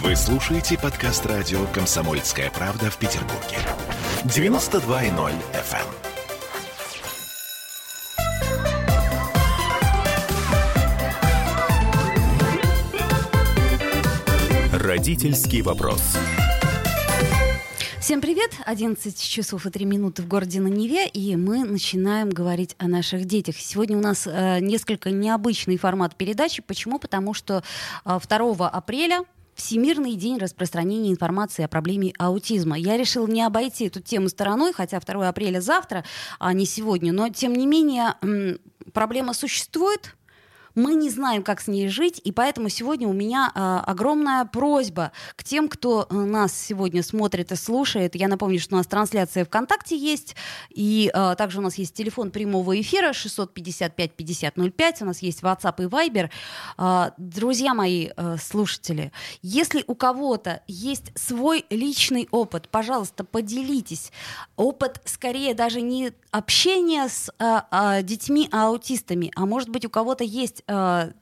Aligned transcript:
Вы 0.00 0.16
слушаете 0.16 0.78
подкаст 0.78 1.26
радио 1.26 1.66
«Комсомольская 1.66 2.50
правда» 2.50 2.90
в 2.90 2.96
Петербурге. 2.96 3.58
92.0 4.24 5.32
FM. 5.52 5.86
Родительский 14.72 15.60
вопрос. 15.60 16.16
Всем 18.00 18.22
привет! 18.22 18.52
11 18.64 19.20
часов 19.20 19.66
и 19.66 19.70
3 19.70 19.84
минуты 19.84 20.22
в 20.22 20.26
городе 20.26 20.60
на 20.60 20.68
Неве, 20.68 21.06
и 21.06 21.36
мы 21.36 21.64
начинаем 21.64 22.30
говорить 22.30 22.76
о 22.78 22.88
наших 22.88 23.26
детях. 23.26 23.56
Сегодня 23.58 23.98
у 23.98 24.00
нас 24.00 24.26
э, 24.26 24.60
несколько 24.60 25.10
необычный 25.10 25.76
формат 25.76 26.16
передачи. 26.16 26.62
Почему? 26.62 26.98
Потому 26.98 27.34
что 27.34 27.62
э, 28.06 28.18
2 28.26 28.68
апреля 28.70 29.24
Всемирный 29.54 30.14
день 30.14 30.38
распространения 30.38 31.10
информации 31.10 31.62
о 31.62 31.68
проблеме 31.68 32.12
аутизма. 32.18 32.78
Я 32.78 32.96
решил 32.96 33.26
не 33.26 33.42
обойти 33.42 33.86
эту 33.86 34.00
тему 34.00 34.28
стороной, 34.28 34.72
хотя 34.72 34.98
2 34.98 35.28
апреля 35.28 35.60
завтра, 35.60 36.04
а 36.38 36.52
не 36.52 36.64
сегодня. 36.64 37.12
Но, 37.12 37.28
тем 37.28 37.52
не 37.52 37.66
менее, 37.66 38.14
проблема 38.92 39.34
существует, 39.34 40.16
мы 40.74 40.94
не 40.94 41.10
знаем, 41.10 41.42
как 41.42 41.60
с 41.60 41.66
ней 41.66 41.88
жить, 41.88 42.20
и 42.22 42.32
поэтому 42.32 42.68
сегодня 42.68 43.08
у 43.08 43.12
меня 43.12 43.50
э, 43.54 43.90
огромная 43.90 44.44
просьба 44.44 45.12
к 45.36 45.44
тем, 45.44 45.68
кто 45.68 46.06
э, 46.08 46.14
нас 46.14 46.52
сегодня 46.52 47.02
смотрит 47.02 47.52
и 47.52 47.56
слушает. 47.56 48.14
Я 48.14 48.28
напомню, 48.28 48.58
что 48.58 48.74
у 48.74 48.78
нас 48.78 48.86
трансляция 48.86 49.44
ВКонтакте 49.44 49.96
есть, 49.96 50.36
и 50.70 51.10
э, 51.12 51.34
также 51.36 51.58
у 51.58 51.62
нас 51.62 51.76
есть 51.76 51.94
телефон 51.94 52.30
прямого 52.30 52.80
эфира 52.80 53.10
655-5005, 53.10 55.02
у 55.02 55.04
нас 55.04 55.20
есть 55.20 55.42
WhatsApp 55.42 55.82
и 55.82 55.86
Viber. 55.86 56.30
Э, 56.78 57.10
друзья 57.18 57.74
мои 57.74 58.10
э, 58.16 58.36
слушатели, 58.42 59.12
если 59.42 59.84
у 59.86 59.94
кого-то 59.94 60.62
есть 60.66 61.12
свой 61.18 61.64
личный 61.70 62.28
опыт, 62.30 62.68
пожалуйста, 62.68 63.24
поделитесь. 63.24 64.12
Опыт 64.56 65.00
скорее 65.04 65.54
даже 65.54 65.80
не 65.80 66.12
общения 66.30 67.08
с 67.08 67.30
э, 67.38 67.60
э, 67.70 68.02
детьми-аутистами, 68.02 69.30
а 69.36 69.46
может 69.46 69.68
быть 69.68 69.84
у 69.84 69.90
кого-то 69.90 70.24
есть 70.24 70.61
э, 70.66 71.12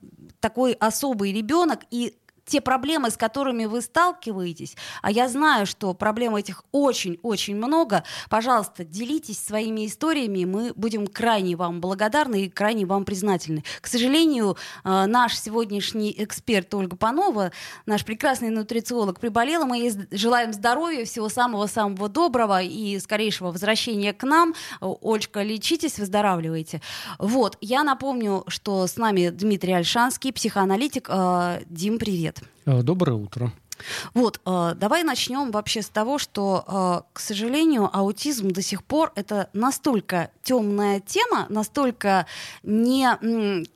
такой 0.41 0.73
особый 0.73 1.33
ребенок, 1.33 1.81
и 1.91 2.15
те 2.51 2.61
проблемы, 2.61 3.11
с 3.11 3.17
которыми 3.17 3.65
вы 3.65 3.81
сталкиваетесь, 3.81 4.77
а 5.03 5.11
я 5.11 5.29
знаю, 5.29 5.67
что 5.67 5.95
проблем 5.95 6.35
этих 6.37 6.65
очень-очень 6.73 7.57
много, 7.57 8.03
пожалуйста, 8.29 8.85
делитесь 8.85 9.39
своими 9.39 9.87
историями, 9.87 10.45
мы 10.45 10.73
будем 10.75 11.07
крайне 11.07 11.57
вам 11.57 11.81
благодарны 11.81 12.45
и 12.45 12.49
крайне 12.51 12.85
вам 12.87 13.05
признательны. 13.05 13.63
К 13.81 13.87
сожалению, 13.87 14.57
э, 14.85 15.07
наш 15.07 15.39
сегодняшний 15.39 16.15
эксперт 16.19 16.75
Ольга 16.75 16.97
Панова, 16.97 17.53
наш 17.87 18.05
прекрасный 18.05 18.51
нутрициолог, 18.51 19.21
приболела. 19.21 19.65
Мы 19.65 19.79
ей 19.79 19.93
желаем 20.11 20.53
здоровья, 20.53 21.05
всего 21.05 21.29
самого-самого 21.29 22.09
доброго 22.09 22.63
и 22.63 22.99
скорейшего 22.99 23.53
возвращения 23.53 24.13
к 24.13 24.25
нам. 24.25 24.55
Ольга, 24.81 25.43
лечитесь, 25.43 25.99
выздоравливайте. 25.99 26.81
Вот, 27.19 27.57
я 27.61 27.85
напомню, 27.85 28.45
что 28.49 28.87
с 28.87 28.97
нами 28.97 29.29
Дмитрий 29.29 29.73
Альшанский, 29.73 30.33
психоаналитик. 30.33 31.09
Э, 31.09 31.61
Дим, 31.67 31.99
привет. 31.99 32.40
Э, 32.67 32.83
доброе 32.83 33.15
утро. 33.15 33.53
Вот, 34.15 34.41
э, 34.45 34.73
давай 34.77 35.03
начнем 35.03 35.51
вообще 35.51 35.83
с 35.83 35.89
того, 35.89 36.19
что, 36.19 36.65
э, 36.67 37.11
к 37.13 37.21
сожалению, 37.21 37.91
аутизм 37.93 38.49
до 38.49 38.63
сих 38.63 38.85
пор 38.85 39.13
это 39.15 39.49
настолько 39.53 40.31
темная 40.43 41.01
тема, 41.01 41.47
настолько 41.49 42.27
не 42.63 43.09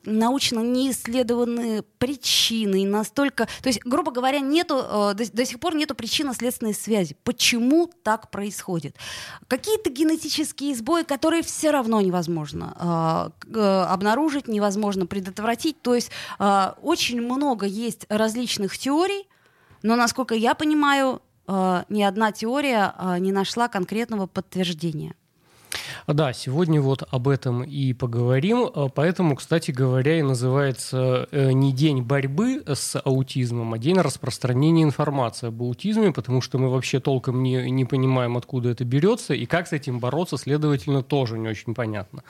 научно 0.05 0.59
не 0.59 0.91
исследованные 0.91 1.83
причины, 1.83 2.85
настолько, 2.85 3.47
то 3.61 3.69
есть, 3.69 3.81
грубо 3.85 4.11
говоря, 4.11 4.39
нету 4.39 4.75
до, 4.75 5.13
до 5.13 5.45
сих 5.45 5.59
пор 5.59 5.75
нету 5.75 5.95
причинно-следственной 5.95 6.73
связи. 6.73 7.17
Почему 7.23 7.89
так 8.03 8.31
происходит? 8.31 8.95
Какие-то 9.47 9.89
генетические 9.89 10.75
сбои, 10.75 11.03
которые 11.03 11.43
все 11.43 11.71
равно 11.71 12.01
невозможно 12.01 13.31
обнаружить, 13.51 14.47
невозможно 14.47 15.05
предотвратить. 15.05 15.81
То 15.81 15.95
есть 15.95 16.11
очень 16.39 17.21
много 17.21 17.65
есть 17.65 18.05
различных 18.09 18.77
теорий, 18.77 19.27
но, 19.85 19.95
насколько 19.95 20.33
я 20.33 20.55
понимаю, 20.55 21.21
э, 21.47 21.83
ни 21.89 22.01
одна 22.01 22.31
теория 22.31 22.93
э, 22.97 23.19
не 23.19 23.31
нашла 23.31 23.67
конкретного 23.67 24.25
подтверждения. 24.25 25.13
Да, 26.07 26.33
сегодня 26.33 26.81
вот 26.81 27.03
об 27.11 27.27
этом 27.27 27.63
и 27.63 27.93
поговорим. 27.93 28.65
Э, 28.65 28.87
поэтому, 28.93 29.35
кстати 29.35 29.69
говоря, 29.69 30.17
и 30.17 30.23
называется 30.23 31.27
не 31.31 31.71
день 31.71 32.01
борьбы 32.01 32.63
с 32.65 32.99
аутизмом, 32.99 33.75
а 33.75 33.77
день 33.77 33.99
распространения 33.99 34.81
информации 34.81 35.47
об 35.47 35.61
аутизме, 35.61 36.11
потому 36.11 36.41
что 36.41 36.57
мы 36.57 36.69
вообще 36.69 36.99
толком 36.99 37.43
не, 37.43 37.69
не 37.69 37.85
понимаем, 37.85 38.37
откуда 38.37 38.69
это 38.69 38.85
берется, 38.85 39.35
и 39.35 39.45
как 39.45 39.67
с 39.67 39.71
этим 39.71 39.99
бороться, 39.99 40.37
следовательно, 40.37 41.03
тоже 41.03 41.37
не 41.37 41.47
очень 41.47 41.75
понятно. 41.75 42.23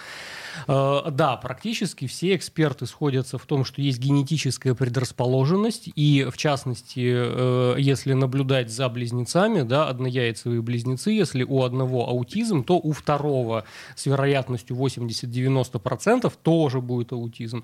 Э, 0.68 1.02
да, 1.12 1.38
практически 1.38 2.08
все 2.08 2.36
эксперты 2.36 2.86
сходятся 2.86 3.38
в 3.38 3.46
том, 3.46 3.66
что 3.66 3.82
есть 3.82 4.00
генетическая 4.00 4.74
предрасположенность, 4.74 5.90
и 5.96 6.28
в 6.32 6.38
частности, 6.38 7.04
э, 7.06 7.76
если 7.78 8.14
наблюдать 8.14 8.72
за 8.72 8.90
близнецами, 8.90 9.62
да, 9.62 9.88
однояйцевые 9.88 10.62
близнецы, 10.62 11.12
если 11.12 11.44
у 11.44 11.64
одного 11.64 12.10
аутизм, 12.10 12.64
то 12.64 12.78
у 12.78 12.92
второго 12.92 13.66
с 13.96 14.06
вероятностью 14.06 14.76
80-90% 14.76 16.32
тоже 16.44 16.82
будет 16.82 17.12
аутизм. 17.12 17.64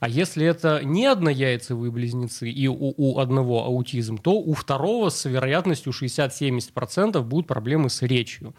А 0.00 0.08
если 0.08 0.46
это 0.46 0.80
не 0.82 1.06
однояйцевые 1.06 1.90
близнецы 1.90 2.50
и 2.50 2.68
у, 2.68 2.94
у 2.96 3.18
одного 3.18 3.64
аутизм, 3.64 4.18
то 4.18 4.32
у 4.32 4.54
второго 4.54 5.10
с 5.10 5.24
вероятностью 5.24 5.92
60-70% 5.92 7.20
будут 7.22 7.46
проблемы 7.46 7.90
с 7.90 8.02
речью. 8.02 8.54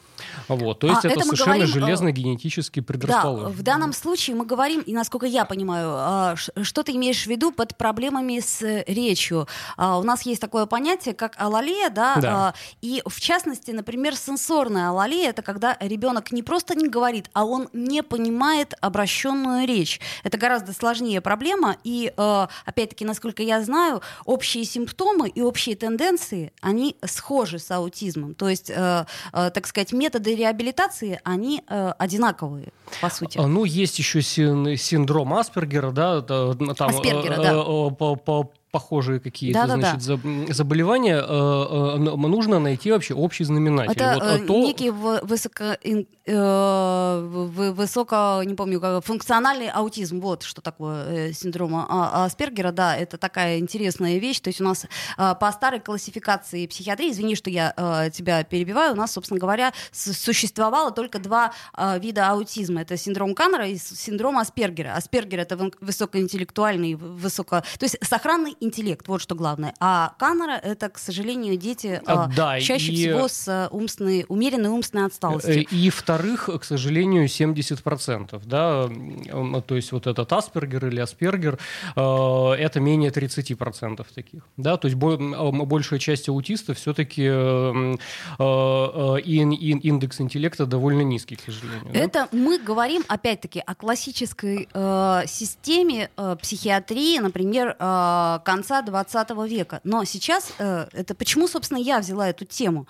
Вот. 0.47 0.79
То 0.79 0.87
есть 0.87 1.05
а 1.05 1.07
это, 1.07 1.19
это 1.19 1.25
совершенно 1.25 1.65
говорим, 1.65 1.73
железно 1.73 2.11
генетически 2.11 2.79
предрасположено. 2.79 3.49
Да, 3.49 3.55
в 3.55 3.61
данном 3.61 3.93
случае 3.93 4.35
мы 4.35 4.45
говорим, 4.45 4.81
и 4.81 4.93
насколько 4.93 5.25
я 5.25 5.45
понимаю, 5.45 5.89
а, 5.91 6.35
что 6.35 6.83
ты 6.83 6.93
имеешь 6.93 7.23
в 7.23 7.27
виду 7.27 7.51
под 7.51 7.77
проблемами 7.77 8.39
с 8.39 8.61
речью. 8.87 9.47
А, 9.77 9.99
у 9.99 10.03
нас 10.03 10.23
есть 10.23 10.41
такое 10.41 10.65
понятие, 10.65 11.13
как 11.13 11.35
алалия, 11.37 11.89
да, 11.89 12.15
да. 12.15 12.53
и 12.81 13.01
в 13.05 13.19
частности, 13.19 13.71
например, 13.71 14.15
сенсорная 14.15 14.89
алалия, 14.89 15.29
это 15.29 15.41
когда 15.41 15.77
ребенок 15.79 16.31
не 16.31 16.43
просто 16.43 16.75
не 16.75 16.87
говорит, 16.87 17.29
а 17.33 17.45
он 17.45 17.69
не 17.73 18.03
понимает 18.03 18.73
обращенную 18.81 19.67
речь. 19.67 19.99
Это 20.23 20.37
гораздо 20.37 20.73
сложнее 20.73 21.21
проблема, 21.23 21.77
и, 21.83 22.13
э, 22.15 22.47
опять-таки, 22.65 23.05
насколько 23.05 23.41
я 23.41 23.63
знаю, 23.63 24.01
общие 24.25 24.63
симптомы 24.65 25.29
и 25.29 25.41
общие 25.41 25.75
тенденции, 25.75 26.51
они 26.61 26.95
схожи 27.05 27.57
с 27.57 27.71
аутизмом. 27.71 28.35
То 28.35 28.49
есть, 28.49 28.69
э, 28.69 29.05
э, 29.33 29.49
так 29.51 29.65
сказать, 29.65 29.93
методы 29.93 30.35
реабилитации, 30.35 31.19
они 31.23 31.63
одинаковые, 31.67 32.69
по 33.01 33.09
сути. 33.09 33.37
А, 33.37 33.47
ну, 33.47 33.63
есть 33.63 33.97
еще 33.97 34.21
синдром 34.21 35.33
Аспергера, 35.33 35.91
да, 35.91 36.21
там, 36.21 36.89
Аспергера, 36.89 37.37
да. 37.37 37.53
По, 37.91 38.15
по, 38.15 38.51
похожие 38.71 39.19
какие-то 39.19 39.67
да, 39.67 39.75
значит, 39.75 40.07
да, 40.07 40.17
да. 40.23 40.53
заболевания, 40.53 41.21
нужно 41.21 42.59
найти 42.59 42.91
вообще 42.91 43.13
общий 43.13 43.43
знаменатель. 43.43 43.91
Это 43.93 44.37
вот, 44.39 44.47
то... 44.47 44.59
некий 44.59 44.89
высоко, 44.89 45.77
высоко, 47.73 48.41
не 48.43 48.55
помню, 48.55 49.01
функциональный 49.01 49.69
аутизм. 49.69 50.19
Вот 50.21 50.43
что 50.43 50.61
такое 50.61 51.33
синдром 51.33 51.75
а, 51.75 52.25
Аспергера. 52.25 52.71
Да, 52.71 52.95
это 52.95 53.17
такая 53.17 53.59
интересная 53.59 54.17
вещь. 54.19 54.39
То 54.39 54.49
есть 54.49 54.61
у 54.61 54.63
нас 54.63 54.85
по 55.17 55.51
старой 55.51 55.79
классификации 55.79 56.65
психиатрии, 56.67 57.11
извини, 57.11 57.35
что 57.35 57.49
я 57.49 58.09
тебя 58.13 58.43
перебиваю, 58.43 58.93
у 58.93 58.95
нас, 58.95 59.11
собственно 59.11 59.39
говоря, 59.39 59.73
существовало 59.91 60.91
только 60.91 61.19
два 61.19 61.53
вида 61.97 62.29
аутизма. 62.29 62.81
Это 62.81 62.95
синдром 62.97 63.35
Каннера 63.35 63.67
и 63.67 63.77
синдром 63.77 64.37
Аспергера. 64.37 64.95
Аспергер— 64.95 65.39
это 65.41 65.71
высокоинтеллектуальный, 65.81 66.95
высоко... 66.95 67.61
То 67.79 67.85
есть 67.85 67.97
сохранный 68.01 68.55
интеллект, 68.59 69.07
вот 69.07 69.21
что 69.21 69.35
главное. 69.35 69.73
А 69.79 70.13
Каннера— 70.17 70.53
это, 70.63 70.89
к 70.89 70.97
сожалению, 70.97 71.57
дети 71.57 72.01
а, 72.05 72.27
да, 72.27 72.59
чаще 72.59 72.91
и... 72.91 72.95
всего 72.95 73.27
с 73.27 73.47
э, 73.47 73.67
умственной, 73.71 74.25
умеренной 74.27 74.69
умственной 74.69 75.05
отсталостью. 75.05 75.59
Э, 75.59 75.61
и 75.61 75.89
вторых, 76.13 76.49
к 76.61 76.63
сожалению, 76.63 77.25
70%. 77.25 78.41
Да? 78.45 78.89
То 79.61 79.75
есть 79.75 79.91
вот 79.91 80.07
этот 80.07 80.31
Аспергер 80.31 80.87
или 80.87 80.99
Аспергер 80.99 81.59
э,— 81.95 81.99
это 82.59 82.79
менее 82.79 83.09
30% 83.09 84.05
таких. 84.13 84.43
Да? 84.57 84.77
То 84.77 84.87
есть 84.87 84.97
большая 84.97 85.99
часть 85.99 86.29
аутистов 86.29 86.77
все-таки 86.77 87.23
индекс 89.83 90.21
интеллекта 90.21 90.65
довольно 90.65 91.01
низкий, 91.01 91.35
к 91.35 91.41
сожалению. 91.41 91.89
Это 91.93 92.27
да? 92.31 92.37
мы 92.37 92.59
говорим, 92.59 93.03
опять-таки, 93.07 93.59
о 93.65 93.75
классической 93.75 94.67
э, 94.71 95.21
системе 95.27 96.09
э, 96.15 96.35
психиатрии, 96.41 97.19
например, 97.19 97.75
э, 97.79 98.39
конца 98.45 98.81
20 98.81 99.29
века. 99.49 99.81
Но 99.83 100.03
сейчас 100.03 100.53
э, 100.59 100.87
это 100.93 101.15
почему, 101.15 101.47
собственно, 101.47 101.79
я 101.79 101.99
взяла 101.99 102.29
эту 102.29 102.45
тему? 102.45 102.87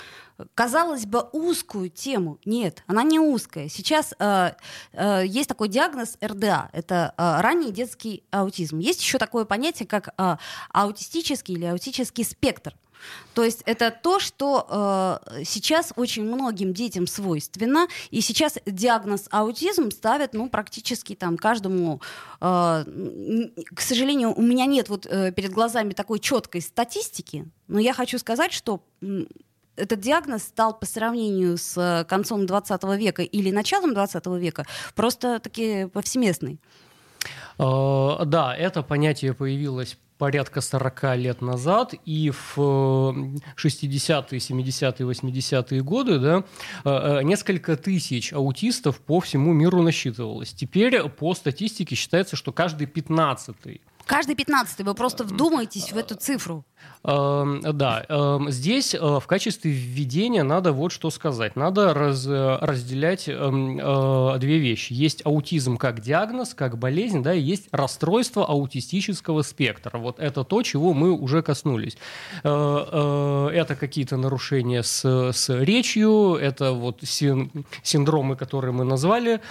Казалось 0.55 1.05
бы, 1.05 1.21
узкую 1.31 1.89
тему. 1.89 2.39
Нет, 2.45 2.83
она 2.87 3.03
крайне 3.13 3.19
узкое. 3.19 3.69
Сейчас 3.69 4.13
э, 4.19 4.51
э, 4.93 5.23
есть 5.25 5.49
такой 5.49 5.67
диагноз 5.67 6.17
РДА, 6.21 6.69
это 6.73 7.13
э, 7.17 7.41
ранний 7.41 7.71
детский 7.71 8.23
аутизм. 8.31 8.79
Есть 8.79 9.01
еще 9.01 9.17
такое 9.17 9.45
понятие, 9.45 9.87
как 9.87 10.13
э, 10.17 10.37
аутистический 10.71 11.55
или 11.55 11.65
аутический 11.65 12.23
спектр. 12.23 12.73
То 13.33 13.43
есть 13.43 13.63
это 13.65 13.91
то, 13.91 14.19
что 14.19 15.19
э, 15.29 15.43
сейчас 15.43 15.91
очень 15.97 16.23
многим 16.23 16.73
детям 16.73 17.05
свойственно, 17.05 17.87
и 18.11 18.21
сейчас 18.21 18.57
диагноз 18.65 19.27
аутизм 19.29 19.91
ставят, 19.91 20.33
ну, 20.33 20.49
практически 20.49 21.13
там 21.13 21.37
каждому. 21.37 22.01
Э, 22.39 22.85
к 23.75 23.81
сожалению, 23.81 24.33
у 24.33 24.41
меня 24.41 24.65
нет 24.65 24.89
вот 24.89 25.05
э, 25.05 25.31
перед 25.33 25.51
глазами 25.51 25.93
такой 25.93 26.19
четкой 26.19 26.61
статистики, 26.61 27.45
но 27.67 27.79
я 27.79 27.93
хочу 27.93 28.17
сказать, 28.17 28.53
что 28.53 28.81
этот 29.75 29.99
диагноз 29.99 30.43
стал 30.43 30.77
по 30.77 30.85
сравнению 30.85 31.57
с 31.57 31.77
э, 31.77 32.05
концом 32.05 32.45
20 32.45 32.83
века 32.97 33.23
или 33.23 33.51
началом 33.51 33.93
20 33.93 34.25
века 34.39 34.65
просто 34.95 35.39
таки 35.39 35.85
повсеместный. 35.85 36.59
Uh, 37.59 38.25
да, 38.25 38.55
это 38.55 38.81
понятие 38.81 39.35
появилось 39.35 39.97
порядка 40.17 40.61
40 40.61 41.17
лет 41.17 41.41
назад, 41.41 41.93
и 42.05 42.31
в 42.31 42.57
60-е, 42.57 44.39
70-е, 44.39 45.05
80-е 45.05 45.81
годы 45.81 46.19
да, 46.19 46.43
э, 46.85 46.89
э, 47.19 47.23
несколько 47.23 47.75
тысяч 47.75 48.31
аутистов 48.31 48.99
по 49.01 49.19
всему 49.19 49.53
миру 49.53 49.81
насчитывалось. 49.81 50.53
Теперь 50.53 51.03
по 51.09 51.33
статистике 51.33 51.95
считается, 51.95 52.35
что 52.35 52.51
каждый 52.51 52.87
15-й 52.87 53.81
Каждый 54.05 54.35
пятнадцатый, 54.35 54.85
вы 54.85 54.93
просто 54.93 55.23
вдумаетесь 55.23 55.91
в 55.91 55.97
эту 55.97 56.15
цифру. 56.15 56.65
Эм, 57.05 57.61
да, 57.61 58.05
эм, 58.07 58.49
здесь 58.49 58.93
э, 58.93 58.99
в 58.99 59.25
качестве 59.27 59.71
введения 59.71 60.43
надо 60.43 60.71
вот 60.71 60.91
что 60.91 61.09
сказать. 61.09 61.55
Надо 61.55 61.93
раз, 61.93 62.25
э, 62.25 62.57
разделять 62.61 63.27
эм, 63.27 63.79
э, 63.79 64.39
две 64.39 64.57
вещи. 64.57 64.93
Есть 64.93 65.25
аутизм 65.25 65.77
как 65.77 66.01
диагноз, 66.01 66.53
как 66.53 66.77
болезнь, 66.77 67.21
да, 67.21 67.33
и 67.33 67.41
есть 67.41 67.67
расстройство 67.71 68.45
аутистического 68.45 69.41
спектра. 69.41 69.97
Вот 69.97 70.19
это 70.19 70.43
то, 70.43 70.61
чего 70.63 70.93
мы 70.93 71.11
уже 71.11 71.41
коснулись. 71.41 71.97
Это 72.43 73.77
какие-то 73.79 74.17
нарушения 74.17 74.83
с, 74.83 75.31
с 75.31 75.49
речью, 75.49 76.35
это 76.35 76.71
вот 76.71 76.99
синдромы, 77.03 78.35
которые 78.35 78.71
мы 78.71 78.83
назвали. 78.83 79.41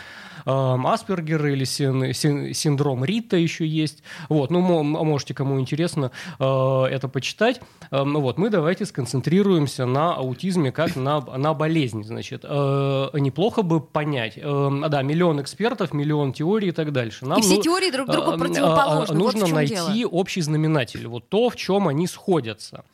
Аспергер 0.44 1.46
или 1.46 1.64
син, 1.64 2.12
син, 2.14 2.54
синдром 2.54 3.04
Рита 3.04 3.36
еще 3.36 3.66
есть. 3.66 4.02
Вот, 4.28 4.50
ну, 4.50 4.60
можете, 4.82 5.34
кому 5.34 5.60
интересно, 5.60 6.10
э, 6.38 6.84
это 6.90 7.08
почитать. 7.08 7.60
Вот, 7.90 8.38
мы 8.38 8.50
давайте 8.50 8.86
сконцентрируемся 8.86 9.86
на 9.86 10.14
аутизме 10.14 10.72
как 10.72 10.96
на, 10.96 11.20
на 11.20 11.54
болезни, 11.54 12.02
значит. 12.02 12.44
Э, 12.44 13.08
неплохо 13.14 13.62
бы 13.62 13.80
понять, 13.80 14.38
да, 14.42 15.02
миллион 15.02 15.40
экспертов, 15.40 15.92
миллион 15.92 16.32
теорий 16.32 16.68
и 16.68 16.72
так 16.72 16.92
дальше. 16.92 17.26
Нам, 17.26 17.38
и 17.38 17.42
все 17.42 17.56
ну, 17.56 17.62
теории 17.62 17.90
друг 17.90 18.10
другу 18.10 18.38
противоположны. 18.38 19.16
Нужно 19.16 19.46
вот 19.46 19.52
найти 19.52 19.74
дело. 19.74 20.10
общий 20.10 20.40
знаменатель, 20.40 21.06
вот 21.06 21.28
то, 21.28 21.50
в 21.50 21.56
чем 21.56 21.88
они 21.88 22.06
сходятся. 22.06 22.84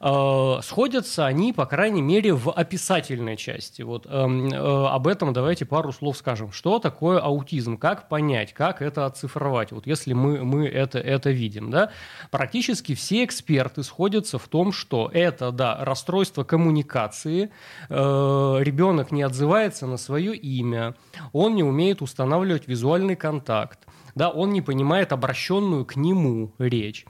Э, 0.00 0.58
сходятся 0.62 1.26
они, 1.26 1.52
по 1.52 1.66
крайней 1.66 2.02
мере, 2.02 2.32
в 2.34 2.50
описательной 2.50 3.36
части. 3.36 3.82
Вот 3.82 4.06
эм, 4.06 4.48
э, 4.48 4.56
об 4.56 5.06
этом 5.06 5.32
давайте 5.32 5.64
пару 5.64 5.92
слов 5.92 6.16
скажем. 6.16 6.52
Что 6.52 6.78
такое 6.78 7.18
аутизм? 7.18 7.76
Как 7.76 8.08
понять? 8.08 8.52
Как 8.52 8.82
это 8.82 9.06
оцифровать? 9.06 9.72
Вот 9.72 9.86
если 9.86 10.12
мы, 10.12 10.44
мы 10.44 10.66
это, 10.66 10.98
это 10.98 11.30
видим. 11.30 11.70
Да? 11.70 11.90
Практически 12.30 12.94
все 12.94 13.24
эксперты 13.24 13.82
сходятся 13.82 14.38
в 14.38 14.48
том, 14.48 14.72
что 14.72 15.10
это 15.12 15.50
да, 15.50 15.78
расстройство 15.84 16.44
коммуникации, 16.44 17.50
э, 17.88 17.94
ребенок 17.94 19.12
не 19.12 19.22
отзывается 19.22 19.86
на 19.86 19.96
свое 19.96 20.36
имя, 20.36 20.94
он 21.32 21.54
не 21.54 21.62
умеет 21.62 22.02
устанавливать 22.02 22.68
визуальный 22.68 23.16
контакт, 23.16 23.80
да, 24.14 24.30
он 24.30 24.52
не 24.52 24.62
понимает 24.62 25.12
обращенную 25.12 25.84
к 25.84 25.96
нему 25.96 26.52
речь. 26.58 27.06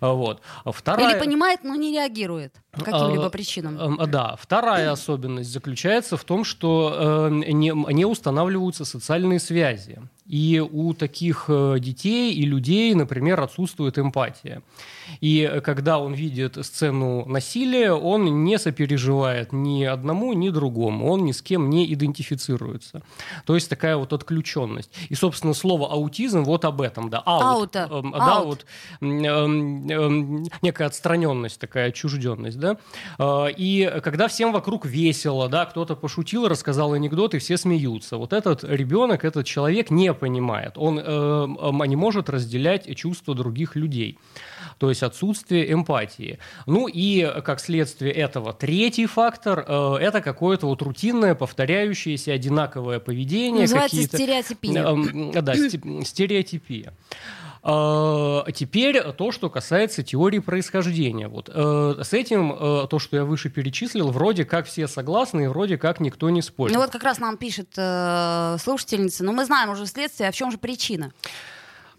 Вот. 0.00 0.40
Вторая... 0.64 1.10
Или 1.10 1.18
понимает, 1.18 1.64
но 1.64 1.74
не 1.74 1.92
реагирует 1.92 2.54
по 2.70 2.84
каким-либо 2.84 3.26
а, 3.26 3.30
причинам. 3.30 3.98
Да. 4.10 4.36
Вторая 4.40 4.92
особенность 4.92 5.50
заключается 5.50 6.16
в 6.16 6.24
том, 6.24 6.44
что 6.44 7.28
э, 7.30 7.52
не, 7.52 7.72
не 7.92 8.04
устанавливаются 8.04 8.84
социальные 8.84 9.40
связи. 9.40 10.00
И 10.28 10.60
у 10.60 10.92
таких 10.92 11.46
э, 11.48 11.76
детей 11.80 12.34
и 12.34 12.42
людей, 12.42 12.94
например, 12.94 13.40
отсутствует 13.40 13.98
эмпатия. 13.98 14.62
И 15.20 15.60
когда 15.64 15.98
он 15.98 16.12
видит 16.12 16.58
сцену 16.64 17.24
насилия, 17.26 17.92
он 17.92 18.44
не 18.44 18.58
сопереживает 18.58 19.52
ни 19.52 19.84
одному, 19.84 20.34
ни 20.34 20.50
другому. 20.50 21.10
Он 21.10 21.24
ни 21.24 21.32
с 21.32 21.40
кем 21.40 21.70
не 21.70 21.90
идентифицируется. 21.92 23.02
То 23.46 23.54
есть 23.54 23.70
такая 23.70 23.96
вот 23.96 24.12
отключенность. 24.12 24.90
И, 25.08 25.14
собственно, 25.14 25.54
слово 25.54 25.90
аутизм 25.92 26.44
вот 26.44 26.64
об 26.64 26.80
этом. 26.80 27.08
Да, 27.08 27.22
аут. 27.24 27.76
Аута. 27.76 27.88
Эм, 27.90 28.12
да, 28.12 28.40
вот 28.40 28.66
эм, 29.00 29.90
эм, 29.90 30.46
некая 30.62 30.86
отстраненность, 30.86 31.58
такая 31.58 31.88
отчужденность. 31.88 32.58
Да? 32.58 32.76
Э, 33.18 33.46
и 33.56 34.00
когда 34.02 34.28
всем 34.28 34.52
вокруг 34.52 34.84
весело, 34.84 35.48
да, 35.48 35.64
кто-то 35.64 35.96
пошутил, 35.96 36.48
рассказал 36.48 36.92
анекдот, 36.92 37.34
и 37.34 37.38
все 37.38 37.56
смеются. 37.56 38.16
Вот 38.16 38.32
этот 38.32 38.64
ребенок, 38.64 39.24
этот 39.24 39.46
человек 39.46 39.90
не 39.90 40.12
понимает. 40.18 40.72
Он 40.76 40.98
э, 40.98 41.86
не 41.86 41.96
может 41.96 42.28
разделять 42.28 42.94
чувства 42.96 43.34
других 43.34 43.76
людей. 43.76 44.18
То 44.78 44.90
есть 44.90 45.02
отсутствие 45.02 45.72
эмпатии. 45.72 46.38
Ну 46.66 46.88
и 46.88 47.26
как 47.44 47.60
следствие 47.60 48.12
этого 48.12 48.52
третий 48.52 49.06
фактор 49.06 49.64
э, 49.66 49.96
это 50.00 50.20
какое-то 50.20 50.66
вот 50.66 50.82
рутинное, 50.82 51.34
повторяющееся, 51.34 52.32
одинаковое 52.32 53.00
поведение. 53.00 53.62
Называется 53.62 54.02
стереотипия. 54.02 55.32
Э, 55.34 55.42
да, 55.42 55.54
стереотипия. 56.04 56.92
А 57.70 58.50
теперь 58.52 59.02
то, 59.12 59.30
что 59.30 59.50
касается 59.50 60.02
теории 60.02 60.38
происхождения. 60.38 61.28
Вот, 61.28 61.50
э, 61.52 62.02
с 62.02 62.14
этим 62.14 62.52
э, 62.52 62.86
то, 62.88 62.98
что 62.98 63.16
я 63.16 63.24
выше 63.26 63.50
перечислил, 63.50 64.10
вроде 64.10 64.46
как 64.46 64.66
все 64.66 64.88
согласны, 64.88 65.44
и 65.44 65.46
вроде 65.48 65.76
как 65.76 66.00
никто 66.00 66.30
не 66.30 66.40
спорит. 66.40 66.74
Ну 66.74 66.80
вот 66.80 66.90
как 66.90 67.02
раз 67.02 67.18
нам 67.18 67.36
пишет 67.36 67.74
э, 67.76 68.56
слушательница, 68.58 69.22
но 69.22 69.32
мы 69.32 69.44
знаем 69.44 69.68
уже 69.68 69.84
следствие, 69.84 70.30
а 70.30 70.32
в 70.32 70.34
чем 70.34 70.50
же 70.50 70.56
причина? 70.56 71.12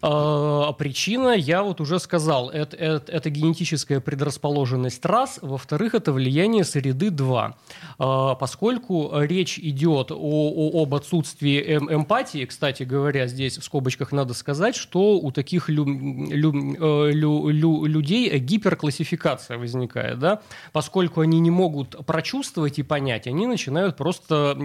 А, 0.02 0.72
причина, 0.72 1.30
я 1.30 1.62
вот 1.62 1.80
уже 1.80 1.98
сказал, 1.98 2.48
это, 2.48 2.76
это, 2.76 3.12
это 3.12 3.30
генетическая 3.30 4.00
предрасположенность 4.00 5.04
раз, 5.04 5.38
во-вторых, 5.42 5.94
это 5.94 6.12
влияние 6.12 6.64
среды 6.64 7.10
два. 7.10 7.56
А, 7.98 8.34
поскольку 8.34 9.10
речь 9.20 9.58
идет 9.58 10.10
о, 10.10 10.14
о, 10.16 10.82
об 10.82 10.94
отсутствии 10.94 11.60
эм, 11.60 11.92
эмпатии, 11.92 12.46
кстати 12.46 12.84
говоря, 12.84 13.26
здесь 13.26 13.58
в 13.58 13.64
скобочках 13.64 14.12
надо 14.12 14.32
сказать, 14.32 14.74
что 14.74 15.18
у 15.18 15.30
таких 15.32 15.68
лю, 15.68 15.84
лю, 15.84 16.52
э, 16.80 17.12
лю, 17.12 17.48
лю, 17.48 17.84
людей 17.84 18.38
гиперклассификация 18.38 19.58
возникает, 19.58 20.18
да? 20.18 20.40
поскольку 20.72 21.20
они 21.20 21.40
не 21.40 21.50
могут 21.50 22.06
прочувствовать 22.06 22.78
и 22.78 22.82
понять, 22.82 23.26
они 23.26 23.46
начинают 23.46 23.96
просто 23.98 24.56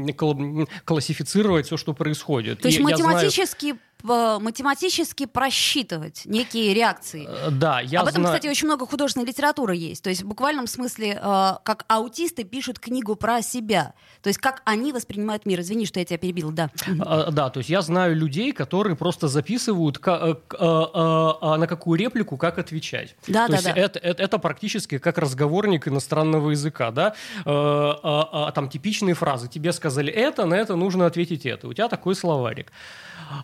классифицировать 0.86 1.66
все, 1.66 1.76
что 1.76 1.94
происходит. 1.94 2.62
То 2.62 2.70
есть 2.70 2.80
и 2.80 2.84
математически 2.84 3.66
знаю 3.66 3.80
математически 4.04 5.26
просчитывать 5.26 6.24
некие 6.26 6.74
реакции. 6.74 7.28
Э, 7.28 7.50
да, 7.52 7.80
я 7.80 8.02
Об 8.02 8.08
этом, 8.08 8.22
знаю... 8.22 8.36
кстати, 8.36 8.50
очень 8.50 8.68
много 8.68 8.86
художественной 8.86 9.26
литературы 9.26 9.76
есть. 9.76 10.04
То 10.04 10.10
есть 10.10 10.22
в 10.22 10.28
буквальном 10.28 10.68
смысле, 10.68 11.20
э, 11.22 11.54
как 11.64 11.86
аутисты 11.88 12.44
пишут 12.44 12.80
книгу 12.80 13.16
про 13.16 13.42
себя. 13.42 13.94
То 14.22 14.28
есть 14.28 14.40
как 14.40 14.62
они 14.66 14.92
воспринимают 14.92 15.46
мир. 15.46 15.62
Извини, 15.62 15.86
что 15.86 16.00
я 16.00 16.06
тебя 16.06 16.18
перебил, 16.18 16.52
да. 16.52 16.70
А, 17.00 17.32
да, 17.32 17.50
то 17.50 17.60
есть 17.60 17.70
я 17.70 17.82
знаю 17.82 18.16
людей, 18.16 18.52
которые 18.52 18.96
просто 18.96 19.28
записывают 19.28 19.98
э, 20.06 20.36
а 20.60 21.58
на 21.58 21.68
какую 21.68 22.00
реплику 22.00 22.38
как 22.38 22.60
отвечать. 22.60 23.16
Да, 23.28 23.48
то 23.48 23.54
да, 23.54 23.58
есть 23.58 23.66
да. 23.66 23.72
Это, 23.72 24.00
это, 24.00 24.24
это 24.24 24.38
практически 24.40 24.98
как 24.98 25.18
разговорник 25.18 25.88
иностранного 25.88 26.52
языка, 26.52 26.92
да. 26.92 27.16
А, 27.46 28.52
там 28.52 28.70
типичные 28.70 29.16
фразы. 29.16 29.48
Тебе 29.48 29.72
сказали 29.74 30.12
это, 30.12 30.46
на 30.46 30.56
это 30.56 30.76
нужно 30.76 31.06
ответить 31.06 31.46
это. 31.46 31.68
У 31.68 31.74
тебя 31.74 31.88
такой 31.88 32.16
словарик. 32.16 32.72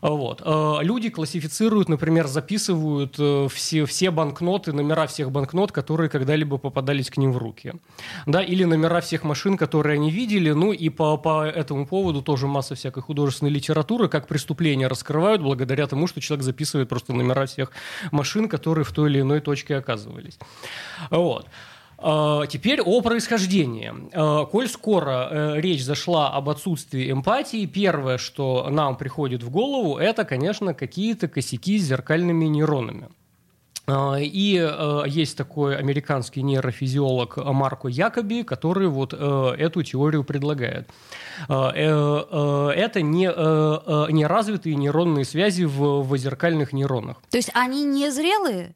Вот. 0.02 0.42
Э, 0.44 0.78
люди 0.82 1.10
классифицируют, 1.10 1.90
например, 1.90 2.28
записывают 2.28 3.16
э, 3.20 3.48
все, 3.54 3.86
все 3.86 4.12
банкноты, 4.12 4.74
номера 4.74 5.08
всех 5.08 5.32
банкнот, 5.32 5.72
которые 5.72 6.10
когда-либо 6.10 6.58
попадались 6.58 7.10
к 7.10 7.18
ним 7.18 7.34
в 7.34 7.38
руки. 7.38 7.74
Да, 8.26 8.42
или 8.42 8.64
номера 8.64 9.02
всех 9.02 9.24
машин, 9.24 9.58
которые 9.58 9.96
они 9.96 10.12
видели. 10.12 10.52
Ну 10.52 10.72
и 10.72 10.90
по, 10.90 11.18
по 11.18 11.46
этому 11.46 11.86
поводу 11.86 12.22
тоже 12.22 12.48
масса 12.48 12.76
всякой 12.76 13.04
художественной 13.04 13.52
литературы, 13.52 14.10
как 14.10 14.28
преступления 14.28 14.88
раскрывают 14.88 15.42
благодаря 15.42 15.88
тому, 15.88 16.08
что 16.08 16.22
человек 16.22 16.44
записывает 16.44 16.90
просто 16.90 17.14
номера 17.14 17.46
всех 17.46 17.72
машин, 18.12 18.48
которые 18.48 18.86
в 18.86 18.92
той 18.92 19.10
или 19.10 19.22
иной 19.22 19.42
точке 19.42 19.76
оказывались. 19.76 20.38
Вот. 21.10 21.48
А, 22.02 22.48
теперь 22.48 22.82
о 22.82 23.02
происхождении. 23.02 23.94
А, 24.14 24.46
коль 24.46 24.68
скоро 24.68 25.28
э, 25.30 25.62
речь 25.62 25.84
зашла 25.84 26.32
об 26.34 26.50
отсутствии 26.50 27.12
эмпатии, 27.12 27.66
первое, 27.66 28.18
что 28.18 28.70
нам 28.70 28.98
приходит 28.98 29.44
в 29.44 29.50
голову, 29.50 29.98
это, 29.98 30.26
конечно, 30.26 30.74
какие-то 30.74 31.28
косяки 31.28 31.78
с 31.78 31.84
зеркальными 31.84 32.46
нейронами. 32.46 33.10
А, 33.86 34.18
и 34.20 34.58
э, 34.58 35.04
есть 35.08 35.38
такой 35.38 35.78
американский 35.78 36.42
нейрофизиолог 36.42 37.38
Марко 37.38 37.88
Якоби, 37.88 38.44
который 38.44 38.88
вот 38.88 39.14
э, 39.16 39.56
эту 39.58 39.84
теорию 39.84 40.24
предлагает. 40.24 40.90
Это 41.48 43.02
не, 43.02 43.26
неразвитые 44.12 44.76
нейронные 44.76 45.26
связи 45.26 45.64
в, 45.64 46.04
в 46.04 46.18
зеркальных 46.18 46.74
нейронах. 46.74 47.18
То 47.30 47.38
есть 47.38 47.50
они 47.54 47.84
не 47.84 48.12
зрелые? 48.12 48.76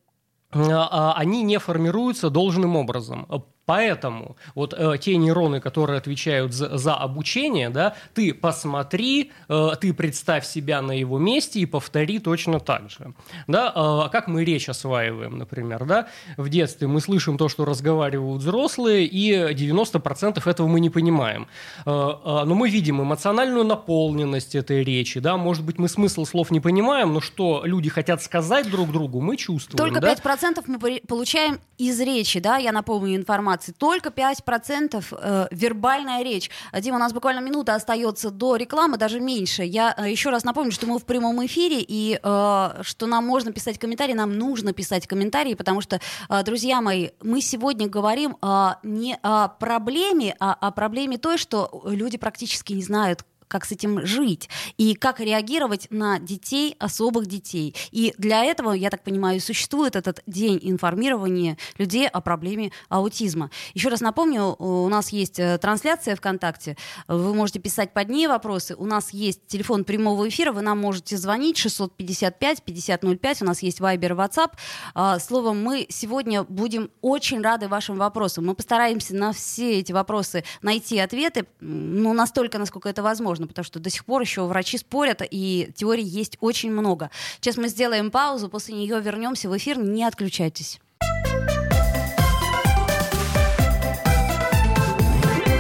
А, 0.52 1.14
они 1.18 1.44
не 1.44 1.58
формируются 1.60 2.30
должным 2.30 2.75
образом. 2.75 3.25
Поэтому 3.66 4.36
вот 4.54 4.74
э, 4.78 4.98
те 5.00 5.18
нейроны, 5.18 5.60
которые 5.60 5.98
отвечают 5.98 6.54
за, 6.54 6.78
за 6.78 6.96
обучение, 6.96 7.70
да, 7.70 7.96
ты 8.14 8.34
посмотри, 8.34 9.32
э, 9.50 9.70
ты 9.82 9.94
представь 9.94 10.46
себя 10.46 10.82
на 10.82 10.92
его 10.92 11.18
месте 11.18 11.60
и 11.60 11.66
повтори 11.66 12.20
точно 12.20 12.60
так 12.60 12.92
же. 12.92 13.14
Да, 13.48 13.74
э, 13.76 14.10
как 14.12 14.28
мы 14.28 14.44
речь 14.46 14.70
осваиваем, 14.70 15.40
например, 15.40 15.86
да, 15.86 16.08
в 16.38 16.50
детстве 16.50 16.88
мы 16.88 17.02
слышим 17.02 17.38
то, 17.38 17.50
что 17.50 17.66
разговаривают 17.66 18.42
взрослые, 18.42 19.06
и 19.06 19.32
90% 19.32 20.48
этого 20.48 20.68
мы 20.68 20.80
не 20.80 20.92
понимаем. 20.92 21.48
Э, 21.86 21.90
э, 21.90 22.44
но 22.46 22.54
мы 22.54 22.70
видим 22.70 23.02
эмоциональную 23.02 23.66
наполненность 23.66 24.54
этой 24.54 24.84
речи, 24.84 25.20
да, 25.20 25.38
может 25.38 25.64
быть, 25.64 25.80
мы 25.80 25.90
смысл 25.90 26.26
слов 26.26 26.52
не 26.52 26.60
понимаем, 26.60 27.14
но 27.14 27.20
что 27.20 27.64
люди 27.66 27.90
хотят 27.90 28.22
сказать 28.22 28.70
друг 28.70 28.92
другу, 28.92 29.22
мы 29.22 29.38
чувствуем. 29.38 29.78
Только 29.78 30.02
да? 30.02 30.14
5% 30.14 30.64
мы 30.68 31.02
получаем 31.08 31.60
из 31.80 32.00
речи, 32.00 32.40
да, 32.40 32.58
я 32.58 32.72
напомню 32.72 33.16
информацию 33.16 33.55
информации. 33.56 33.74
Только 33.78 34.10
5% 34.10 35.06
э, 35.12 35.48
вербальная 35.52 36.24
речь. 36.24 36.50
Дима, 36.80 36.98
у 36.98 37.00
нас 37.00 37.14
буквально 37.14 37.40
минута 37.40 37.76
остается 37.76 38.30
до 38.30 38.56
рекламы, 38.56 38.98
даже 38.98 39.20
меньше. 39.20 39.64
Я 39.64 39.94
э, 39.98 40.10
еще 40.10 40.30
раз 40.30 40.44
напомню, 40.44 40.72
что 40.72 40.88
мы 40.88 41.00
в 41.00 41.06
прямом 41.06 41.46
эфире, 41.46 41.78
и 41.80 42.20
э, 42.22 42.82
что 42.82 43.08
нам 43.08 43.26
можно 43.26 43.52
писать 43.52 43.80
комментарии, 43.80 44.14
нам 44.14 44.38
нужно 44.38 44.74
писать 44.74 45.08
комментарии, 45.08 45.56
потому 45.56 45.82
что, 45.82 46.00
э, 46.30 46.44
друзья 46.44 46.82
мои, 46.82 47.10
мы 47.22 47.42
сегодня 47.42 47.88
говорим 47.88 48.38
э, 48.42 48.70
не 48.84 49.18
о 49.22 49.48
проблеме, 49.48 50.36
а 50.40 50.54
о 50.54 50.72
проблеме 50.72 51.18
той, 51.18 51.38
что 51.38 51.84
люди 51.86 52.18
практически 52.18 52.74
не 52.74 52.84
знают, 52.84 53.26
как 53.48 53.66
с 53.66 53.72
этим 53.72 54.06
жить 54.06 54.50
и 54.78 54.96
как 54.96 55.20
реагировать 55.20 55.88
на 55.90 56.20
детей, 56.20 56.75
особых 56.80 57.28
детей. 57.28 57.75
И 57.92 58.14
для 58.18 58.44
этого, 58.44 58.72
я 58.72 58.90
так 58.90 59.04
понимаю, 59.04 59.40
существует 59.40 59.96
этот 59.96 60.22
день 60.25 60.60
информирования 60.62 61.58
людей 61.78 62.08
о 62.08 62.22
проблеме 62.22 62.72
аутизма. 62.90 63.50
Еще 63.74 63.90
раз 63.90 64.02
напомню, 64.02 64.56
у 64.58 64.88
нас 64.90 65.10
есть 65.10 65.40
э, 65.40 65.58
трансляция 65.58 66.16
ВКонтакте, 66.16 66.78
вы 67.08 67.34
можете 67.34 67.60
писать 67.60 67.94
под 67.94 68.10
ней 68.10 68.28
вопросы, 68.28 68.75
у 68.75 68.86
нас 68.86 69.12
есть 69.12 69.48
телефон 69.48 69.84
прямого 69.84 70.28
эфира, 70.28 70.52
вы 70.52 70.62
нам 70.62 70.80
можете 70.80 71.18
звонить 71.18 71.58
655 71.58 72.64
5005, 72.64 73.42
у 73.42 73.46
нас 73.46 73.62
есть 73.62 73.80
Viber 73.80 74.16
WhatsApp. 74.16 74.52
А, 74.94 75.20
словом, 75.20 75.64
мы 75.64 75.86
сегодня 75.90 76.44
будем 76.44 76.90
очень 77.02 77.42
рады 77.42 77.68
вашим 77.68 77.98
вопросам. 77.98 78.46
Мы 78.46 78.56
постараемся 78.56 79.16
на 79.16 79.34
все 79.34 79.80
эти 79.80 79.92
вопросы 79.92 80.44
найти 80.62 81.00
ответы, 81.00 81.46
ну, 81.60 82.14
настолько, 82.14 82.58
насколько 82.60 82.90
это 82.90 83.04
возможно 83.04 83.35
возможно, 83.36 83.48
потому 83.48 83.65
что 83.65 83.80
до 83.80 83.89
сих 83.89 84.06
пор 84.06 84.22
еще 84.22 84.46
врачи 84.46 84.77
спорят, 84.77 85.22
и 85.30 85.72
теорий 85.75 86.04
есть 86.04 86.38
очень 86.39 86.72
много. 86.72 87.10
Сейчас 87.39 87.58
мы 87.58 87.68
сделаем 87.68 88.12
паузу, 88.12 88.50
после 88.50 88.75
нее 88.75 89.00
вернемся 89.01 89.50
в 89.50 89.58
эфир, 89.58 89.77
не 89.77 90.04
отключайтесь. 90.04 90.80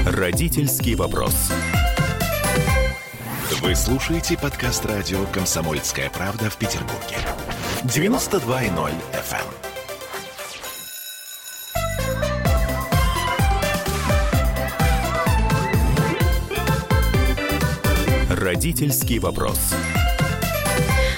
Родительский 0.05 0.95
вопрос. 0.95 1.51
Вы 3.61 3.75
слушаете 3.75 4.37
подкаст 4.37 4.85
радио 4.85 5.25
«Комсомольская 5.33 6.09
правда» 6.09 6.49
в 6.49 6.57
Петербурге. 6.57 7.17
92.0 7.83 8.93
FM. 9.11 9.64
Родительский 18.45 19.17
вопрос. 19.17 19.73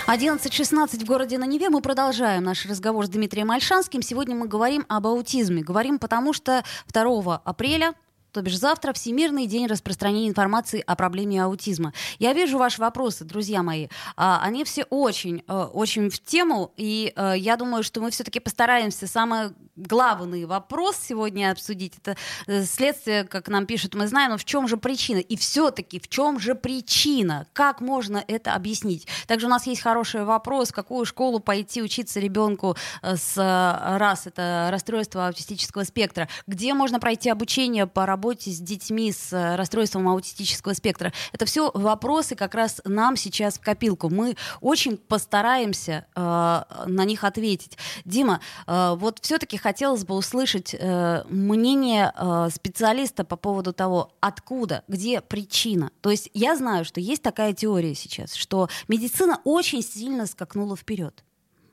11.16 0.08 1.04
в 1.04 1.06
городе 1.06 1.38
на 1.38 1.44
Неве. 1.44 1.70
Мы 1.70 1.82
продолжаем 1.82 2.46
наш 2.46 2.66
разговор 2.66 3.06
с 3.06 3.10
Дмитрием 3.10 3.52
Альшанским. 3.52 4.02
Сегодня 4.02 4.34
мы 4.34 4.48
говорим 4.48 4.86
об 4.88 5.08
аутизме. 5.08 5.62
Говорим 5.62 6.00
потому, 6.00 6.32
что 6.32 6.64
2 6.94 7.42
апреля 7.44 7.96
то 8.38 8.44
бишь 8.44 8.60
завтра 8.60 8.94
Всемирный 8.94 9.48
день 9.48 9.66
распространения 9.66 10.30
информации 10.30 10.84
о 10.86 10.96
проблеме 10.96 11.44
аутизма. 11.44 11.92
Я 12.20 12.34
вижу 12.34 12.60
ваши 12.60 12.80
вопросы, 12.80 13.26
друзья 13.26 13.64
мои. 13.64 13.88
А, 14.16 14.40
они 14.44 14.64
все 14.64 14.84
очень, 14.92 15.44
э, 15.48 15.54
очень 15.74 16.12
в 16.12 16.20
тему, 16.20 16.72
и 16.78 17.14
э, 17.16 17.34
я 17.36 17.58
думаю, 17.58 17.82
что 17.82 18.00
мы 18.00 18.12
все-таки 18.12 18.40
постараемся 18.40 19.08
самый 19.08 19.54
главный 19.76 20.46
вопрос 20.46 20.98
сегодня 20.98 21.52
обсудить. 21.52 21.94
Это 21.98 22.16
э, 22.46 22.64
следствие, 22.64 23.24
как 23.24 23.48
нам 23.48 23.66
пишут, 23.66 23.96
мы 23.96 24.08
знаем, 24.08 24.30
но 24.32 24.38
в 24.38 24.46
чем 24.46 24.68
же 24.68 24.78
причина? 24.78 25.18
И 25.18 25.36
все-таки 25.36 26.00
в 26.00 26.08
чем 26.08 26.40
же 26.40 26.54
причина? 26.54 27.48
Как 27.54 27.82
можно 27.82 28.24
это 28.28 28.54
объяснить? 28.54 29.08
Также 29.26 29.48
у 29.48 29.50
нас 29.50 29.66
есть 29.66 29.82
хороший 29.82 30.26
вопрос, 30.26 30.70
в 30.70 30.74
какую 30.74 31.06
школу 31.08 31.40
пойти 31.40 31.82
учиться 31.82 32.20
ребенку 32.20 32.78
с 33.02 33.36
раз 33.36 34.28
это 34.28 34.70
расстройство 34.72 35.28
аутистического 35.28 35.84
спектра, 35.84 36.30
где 36.46 36.76
можно 36.76 37.00
пройти 37.00 37.32
обучение 37.32 37.88
по 37.88 38.06
работе 38.06 38.27
работе 38.28 38.52
с 38.52 38.60
детьми 38.60 39.12
с 39.12 39.32
э, 39.32 39.56
расстройством 39.56 40.08
аутистического 40.10 40.74
спектра. 40.74 41.14
Это 41.32 41.46
все 41.46 41.72
вопросы 41.74 42.36
как 42.36 42.56
раз 42.56 42.82
нам 42.84 43.16
сейчас 43.16 43.58
в 43.58 43.62
копилку. 43.62 44.10
Мы 44.10 44.36
очень 44.60 44.98
постараемся 44.98 46.06
э, 46.14 46.20
на 46.20 47.06
них 47.06 47.24
ответить. 47.24 47.78
Дима, 48.04 48.42
э, 48.68 48.96
вот 48.98 49.20
все-таки 49.22 49.58
хотелось 49.58 50.04
бы 50.04 50.16
услышать 50.16 50.76
э, 50.78 51.24
мнение 51.30 52.12
э, 52.16 52.50
специалиста 52.54 53.24
по 53.24 53.38
поводу 53.38 53.72
того, 53.72 54.12
откуда, 54.20 54.84
где 54.90 55.22
причина. 55.22 55.92
То 56.02 56.12
есть 56.12 56.30
я 56.34 56.58
знаю, 56.58 56.84
что 56.84 57.00
есть 57.00 57.22
такая 57.22 57.54
теория 57.54 57.96
сейчас, 57.96 58.34
что 58.34 58.68
медицина 58.90 59.40
очень 59.46 59.82
сильно 59.82 60.26
скакнула 60.26 60.76
вперед. 60.76 61.24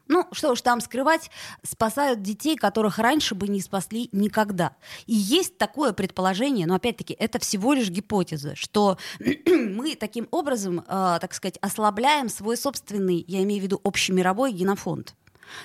Ну, 0.07 0.27
что 0.33 0.53
уж 0.53 0.61
там 0.61 0.81
скрывать, 0.81 1.31
спасают 1.63 2.23
детей, 2.23 2.57
которых 2.57 2.99
раньше 2.99 3.35
бы 3.35 3.49
не 3.49 3.61
спасли 3.61 4.09
никогда. 4.13 4.77
И 5.07 5.15
есть 5.15 5.57
такое 5.57 5.93
предположение, 5.93 6.67
но 6.67 6.75
опять-таки 6.75 7.15
это 7.15 7.39
всего 7.39 7.73
лишь 7.73 7.89
гипотеза, 7.89 8.55
что 8.55 8.99
мы 9.47 9.95
таким 9.97 10.29
образом, 10.31 10.81
э, 10.81 11.19
так 11.21 11.33
сказать, 11.33 11.59
ослабляем 11.63 12.29
свой 12.29 12.57
собственный, 12.57 13.25
я 13.27 13.43
имею 13.43 13.61
в 13.61 13.65
виду 13.65 13.81
общемировой 13.83 14.53
генофонд. 14.53 15.15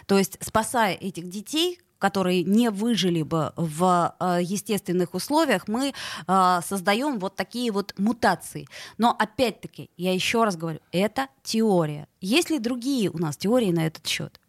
То 0.05 0.17
есть, 0.17 0.37
спасая 0.41 0.95
этих 0.95 1.27
детей, 1.29 1.79
которые 1.99 2.43
не 2.43 2.71
выжили 2.71 3.21
бы 3.21 3.53
в 3.55 4.15
э, 4.19 4.39
естественных 4.41 5.13
условиях, 5.13 5.67
мы 5.67 5.93
э, 6.27 6.59
создаем 6.65 7.19
вот 7.19 7.35
такие 7.35 7.71
вот 7.71 7.93
мутации. 7.97 8.67
Но 8.97 9.15
опять-таки, 9.17 9.89
я 9.97 10.13
еще 10.13 10.43
раз 10.43 10.55
говорю, 10.55 10.79
это 10.91 11.27
теория. 11.43 12.07
Есть 12.21 12.49
ли 12.49 12.59
другие 12.59 13.09
у 13.09 13.17
нас 13.17 13.37
теории 13.37 13.71
на 13.71 13.85
этот 13.85 14.07
счет? 14.07 14.39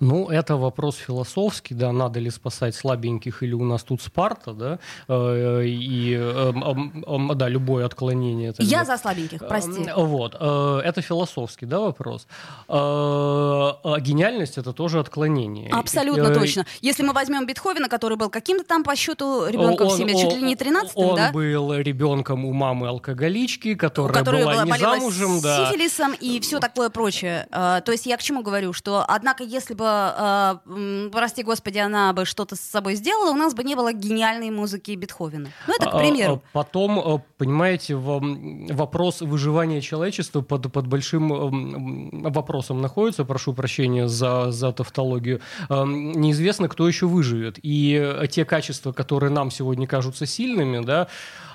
Ну, 0.00 0.28
это 0.28 0.56
вопрос 0.56 0.96
философский, 0.96 1.74
да, 1.74 1.92
надо 1.92 2.20
ли 2.20 2.30
спасать 2.30 2.74
слабеньких 2.74 3.42
или 3.42 3.52
у 3.52 3.64
нас 3.64 3.82
тут 3.82 4.00
Спарта, 4.00 4.52
да, 4.52 4.78
э, 5.08 5.64
и, 5.66 6.14
эм, 6.14 7.02
эм, 7.06 7.36
да, 7.36 7.48
любое 7.48 7.84
отклонение. 7.84 8.52
Тогда. 8.52 8.70
Я 8.70 8.84
за 8.84 8.96
слабеньких, 8.96 9.40
прости. 9.46 9.90
Вот, 9.96 10.36
э, 10.38 10.80
это 10.84 11.02
философский, 11.02 11.66
да, 11.66 11.80
вопрос. 11.80 12.26
Э, 12.68 12.72
а 12.72 13.96
гениальность– 14.00 14.58
это 14.58 14.72
тоже 14.72 15.00
отклонение. 15.00 15.70
Абсолютно 15.70 16.32
точно. 16.32 16.64
Если 16.80 17.02
мы 17.02 17.12
возьмем 17.12 17.46
Бетховена, 17.46 17.88
который 17.88 18.16
был 18.16 18.30
каким-то 18.30 18.64
там 18.64 18.84
по 18.84 18.94
счету 18.94 19.48
ребенком 19.48 19.88
в 19.88 19.92
семье, 19.92 20.14
чуть 20.14 20.36
ли 20.36 20.42
не 20.42 20.54
13 20.54 20.92
Он 20.94 21.16
да? 21.16 21.32
был 21.32 21.74
ребенком 21.74 22.44
у 22.44 22.52
мамы 22.52 22.88
алкоголички, 22.88 23.74
которая, 23.74 24.18
которая 24.18 24.44
была, 24.44 24.64
была 24.64 24.76
не 24.76 24.78
замужем, 24.78 25.40
да. 25.40 25.66
сифилисом 25.66 26.12
и 26.14 26.38
все 26.40 26.60
такое 26.60 26.88
прочее. 26.90 27.48
То 27.50 27.84
есть 27.88 28.06
я 28.06 28.16
к 28.16 28.22
чему 28.22 28.42
говорю, 28.42 28.72
что, 28.72 29.04
однако, 29.06 29.42
если 29.48 29.74
бы, 29.74 29.84
э, 29.86 31.08
прости 31.10 31.42
господи, 31.42 31.78
она 31.78 32.12
бы 32.12 32.24
что-то 32.24 32.56
с 32.56 32.60
собой 32.60 32.94
сделала, 32.94 33.30
у 33.30 33.36
нас 33.36 33.54
бы 33.54 33.64
не 33.64 33.74
было 33.74 33.92
гениальной 33.92 34.50
музыки 34.50 34.92
Бетховена. 34.92 35.48
Ну, 35.66 35.74
это 35.74 35.90
к 35.90 35.94
а, 35.94 35.98
примеру. 35.98 36.42
А, 36.44 36.48
потом, 36.52 36.98
э, 36.98 37.18
понимаете, 37.38 37.96
вопрос 37.96 39.20
выживания 39.20 39.80
человечества 39.80 40.40
под, 40.42 40.72
под 40.72 40.86
большим 40.86 42.22
вопросом 42.32 42.80
находится, 42.80 43.24
прошу 43.24 43.54
прощения 43.54 44.08
за, 44.08 44.50
за 44.50 44.72
тавтологию. 44.72 45.40
Неизвестно, 45.68 46.68
кто 46.68 46.86
еще 46.86 47.06
выживет. 47.06 47.58
И 47.62 48.26
те 48.30 48.44
качества, 48.44 48.92
которые 48.92 49.30
нам 49.30 49.50
сегодня 49.50 49.86
кажутся 49.86 50.26
сильными, 50.26 50.84
да, 50.84 51.08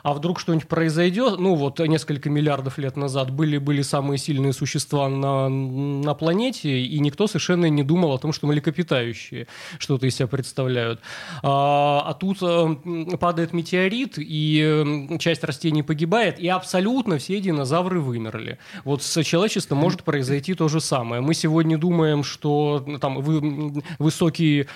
а 0.04 0.14
вдруг 0.14 0.40
что-нибудь 0.40 0.68
произойдет, 0.68 1.40
ну 1.40 1.56
вот 1.56 1.80
несколько 1.80 2.30
миллиардов 2.30 2.78
лет 2.78 2.98
назад 2.98 3.32
были, 3.32 3.58
были 3.58 3.82
самые 3.82 4.18
сильные 4.18 4.52
существа 4.52 5.08
на, 5.08 5.48
на 5.48 6.14
планете, 6.14 6.82
и 6.82 7.00
никто 7.00 7.26
совершенно 7.28 7.70
не 7.70 7.83
не 7.84 7.88
думал 7.88 8.13
о 8.13 8.18
том, 8.18 8.34
что 8.34 8.48
млекопитающие 8.48 9.48
что-то 9.78 10.08
из 10.08 10.16
себя 10.16 10.28
представляют. 10.28 11.02
А, 11.42 12.04
а 12.06 12.13
тут 12.13 12.38
э, 12.42 13.18
падает 13.20 13.54
метеорит, 13.54 14.13
и 14.18 14.62
э, 14.63 15.18
часть 15.20 15.44
растений 15.44 15.84
погибает, 15.84 16.40
и 16.40 16.48
абсолютно 16.48 17.18
все 17.18 17.40
динозавры 17.40 18.00
вымерли. 18.00 18.58
Вот 18.86 19.04
с 19.04 19.24
человечеством 19.24 19.78
может 19.78 20.04
произойти 20.04 20.54
то 20.54 20.68
же 20.68 20.80
самое. 20.80 21.22
Мы 21.22 21.34
сегодня 21.34 21.78
думаем, 21.78 22.24
что 22.24 22.86
там 23.00 23.22
вы, 23.22 23.84
высокие 24.00 24.68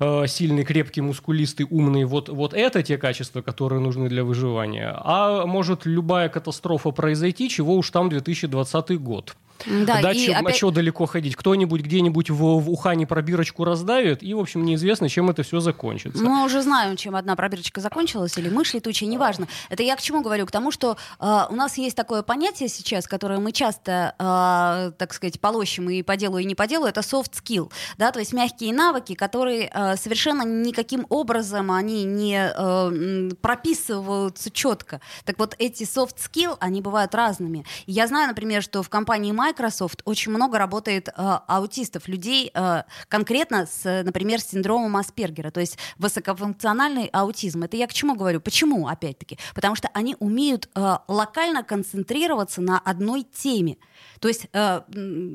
Э, 0.00 0.26
сильный, 0.26 0.64
крепкий, 0.64 1.00
мускулистый, 1.00 1.66
умный, 1.70 2.04
вот, 2.04 2.28
вот 2.28 2.54
это 2.54 2.82
те 2.82 2.98
качества, 2.98 3.42
которые 3.42 3.80
нужны 3.80 4.08
для 4.08 4.24
выживания. 4.24 4.94
А 4.96 5.46
может 5.46 5.86
любая 5.86 6.28
катастрофа 6.28 6.90
произойти, 6.90 7.48
чего 7.48 7.76
уж 7.76 7.90
там 7.90 8.08
2020 8.08 9.00
год. 9.00 9.36
Да, 9.66 10.00
да 10.02 10.12
и 10.12 10.18
чем, 10.18 10.36
опять... 10.36 10.54
а 10.54 10.56
что 10.56 10.70
далеко 10.70 11.06
ходить? 11.06 11.36
Кто-нибудь 11.36 11.80
где-нибудь 11.82 12.30
в, 12.30 12.36
в 12.36 12.70
Ухане 12.70 13.06
пробирочку 13.06 13.64
раздавит, 13.64 14.22
и, 14.22 14.34
в 14.34 14.40
общем, 14.40 14.64
неизвестно, 14.64 15.08
чем 15.08 15.30
это 15.30 15.42
все 15.42 15.60
закончится. 15.60 16.22
Мы 16.22 16.44
уже 16.44 16.62
знаем, 16.62 16.96
чем 16.96 17.16
одна 17.16 17.36
пробирочка 17.36 17.80
закончилась, 17.80 18.36
или 18.36 18.48
мышь 18.48 18.74
летучая, 18.74 19.08
неважно. 19.08 19.48
Это 19.70 19.82
я 19.82 19.96
к 19.96 20.02
чему 20.02 20.22
говорю? 20.22 20.46
К 20.46 20.50
тому, 20.50 20.70
что 20.70 20.96
э, 21.20 21.40
у 21.48 21.54
нас 21.54 21.78
есть 21.78 21.96
такое 21.96 22.22
понятие 22.22 22.68
сейчас, 22.68 23.06
которое 23.06 23.38
мы 23.38 23.52
часто, 23.52 24.14
э, 24.18 24.92
так 24.98 25.14
сказать, 25.14 25.40
полощем 25.40 25.88
и 25.90 26.02
по 26.02 26.16
делу, 26.16 26.38
и 26.38 26.44
не 26.44 26.54
по 26.54 26.66
делу, 26.66 26.86
это 26.86 27.00
soft 27.00 27.32
skill, 27.32 27.70
да, 27.98 28.12
то 28.12 28.18
есть 28.18 28.32
мягкие 28.32 28.74
навыки, 28.74 29.14
которые 29.14 29.70
э, 29.72 29.96
совершенно 29.96 30.42
никаким 30.42 31.06
образом 31.08 31.70
они 31.70 32.04
не 32.04 32.52
э, 32.54 33.30
прописываются 33.40 34.50
четко. 34.50 35.00
Так 35.24 35.38
вот, 35.38 35.54
эти 35.58 35.84
soft 35.84 36.16
skill, 36.16 36.56
они 36.60 36.80
бывают 36.80 37.14
разными. 37.14 37.64
Я 37.86 38.06
знаю, 38.06 38.28
например, 38.28 38.62
что 38.62 38.82
в 38.82 38.88
компании 38.88 39.32
Microsoft 39.44 40.00
очень 40.06 40.32
много 40.32 40.58
работает 40.58 41.08
э, 41.08 41.12
аутистов, 41.16 42.08
людей 42.08 42.50
э, 42.54 42.82
конкретно 43.08 43.66
с, 43.66 44.02
например, 44.02 44.40
с 44.40 44.46
синдромом 44.46 44.96
Аспергера, 44.96 45.50
то 45.50 45.60
есть 45.60 45.76
высокофункциональный 45.98 47.10
аутизм. 47.12 47.62
Это 47.64 47.76
я 47.76 47.86
к 47.86 47.92
чему 47.92 48.14
говорю? 48.14 48.40
Почему, 48.40 48.88
опять-таки? 48.88 49.38
Потому 49.54 49.74
что 49.76 49.88
они 49.92 50.16
умеют 50.18 50.70
э, 50.74 50.96
локально 51.08 51.62
концентрироваться 51.62 52.62
на 52.62 52.78
одной 52.78 53.22
теме. 53.22 53.76
То 54.20 54.28
есть 54.28 54.46
э, 54.52 54.80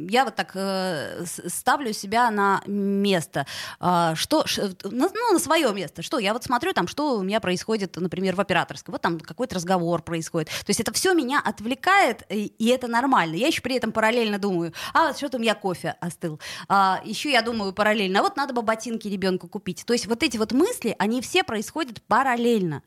я 0.10 0.25
вот 0.25 0.36
так 0.36 0.51
э, 0.56 1.24
ставлю 1.48 1.94
себя 1.94 2.32
на 2.32 2.62
место, 2.66 3.46
э, 3.80 4.13
что, 4.16 4.48
ш, 4.48 4.72
ну, 4.84 5.10
на 5.34 5.39
свое 5.39 5.72
место. 5.74 6.01
Что 6.01 6.18
я 6.18 6.34
вот 6.34 6.44
смотрю 6.44 6.74
там, 6.74 6.88
что 6.88 7.18
у 7.18 7.24
меня 7.24 7.39
происходит, 7.39 7.96
например, 7.98 8.36
в 8.36 8.42
операторской. 8.42 8.92
Вот 8.92 9.01
там 9.01 9.20
какой-то 9.20 9.56
разговор 9.56 10.01
происходит. 10.01 10.48
То 10.50 10.70
есть 10.70 10.80
это 10.80 10.92
все 10.94 11.13
меня 11.13 11.39
отвлекает, 11.44 12.24
и, 12.30 12.48
и 12.58 12.68
это 12.70 12.88
нормально. 12.88 13.36
Я 13.36 13.48
еще 13.48 13.62
при 13.62 13.75
этом 13.75 13.92
параллельно 14.00 14.39
думаю, 14.39 14.72
а 14.94 15.13
что-то 15.13 15.36
у 15.36 15.41
меня 15.41 15.56
кофе 15.56 15.98
остыл. 16.00 16.39
А, 16.70 17.01
еще 17.03 17.29
я 17.29 17.41
думаю 17.41 17.74
параллельно, 17.74 18.20
а 18.20 18.24
вот 18.24 18.38
надо 18.38 18.53
бы 18.53 18.62
ботинки 18.62 19.10
ребенку 19.10 19.50
купить. 19.50 19.84
То 19.86 19.91
есть 19.91 20.08
вот 20.08 20.24
эти 20.24 20.38
вот 20.38 20.53
мысли, 20.53 20.96
они 21.00 21.20
все 21.22 21.44
происходят 21.44 22.01
параллельно. 22.03 22.82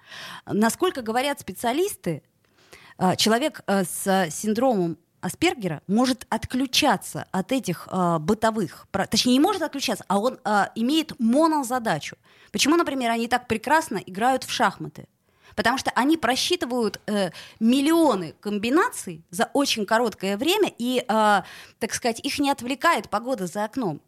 Насколько 0.46 1.02
говорят 1.02 1.38
специалисты, 1.38 2.22
а, 2.96 3.14
человек 3.16 3.60
э, 3.66 3.84
с 3.84 4.30
синдромом 4.30 4.96
Аспергера 5.20 5.82
может 5.86 6.26
отключаться 6.30 7.26
от 7.30 7.52
этих 7.52 7.86
э, 7.92 8.18
бытовых, 8.18 8.86
точнее 9.10 9.34
не 9.34 9.40
может 9.40 9.60
отключаться, 9.60 10.06
а 10.08 10.18
он 10.18 10.40
э, 10.42 10.64
имеет 10.76 11.12
монозадачу. 11.20 12.16
Почему, 12.52 12.76
например, 12.76 13.10
они 13.10 13.28
так 13.28 13.48
прекрасно 13.48 13.98
играют 13.98 14.44
в 14.44 14.50
шахматы? 14.50 15.08
Потому 15.56 15.78
что 15.78 15.90
они 15.94 16.16
просчитывают 16.16 17.00
э, 17.06 17.30
миллионы 17.60 18.34
комбинаций 18.40 19.22
за 19.30 19.50
очень 19.52 19.86
короткое 19.86 20.36
время, 20.36 20.72
и, 20.78 21.04
э, 21.06 21.42
так 21.78 21.94
сказать, 21.94 22.20
их 22.24 22.38
не 22.38 22.50
отвлекает 22.50 23.08
погода 23.08 23.46
за 23.46 23.64
окном. 23.64 24.00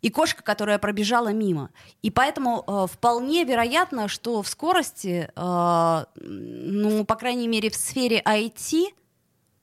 И 0.00 0.10
кошка, 0.10 0.42
которая 0.42 0.78
пробежала 0.78 1.32
мимо. 1.32 1.70
И 2.02 2.10
поэтому 2.10 2.62
э, 2.66 2.86
вполне 2.90 3.44
вероятно, 3.44 4.06
что 4.08 4.42
в 4.42 4.48
скорости, 4.48 5.30
э, 5.34 6.04
ну, 6.14 7.04
по 7.04 7.16
крайней 7.16 7.48
мере, 7.48 7.70
в 7.70 7.74
сфере 7.74 8.22
IT, 8.24 8.94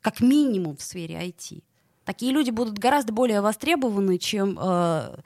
как 0.01 0.19
минимум 0.19 0.75
в 0.75 0.81
сфере 0.81 1.15
IT. 1.15 1.63
Такие 2.05 2.31
люди 2.31 2.51
будут 2.51 2.77
гораздо 2.77 3.12
более 3.12 3.41
востребованы, 3.41 4.19
чем, 4.19 4.57
э, 4.62 5.17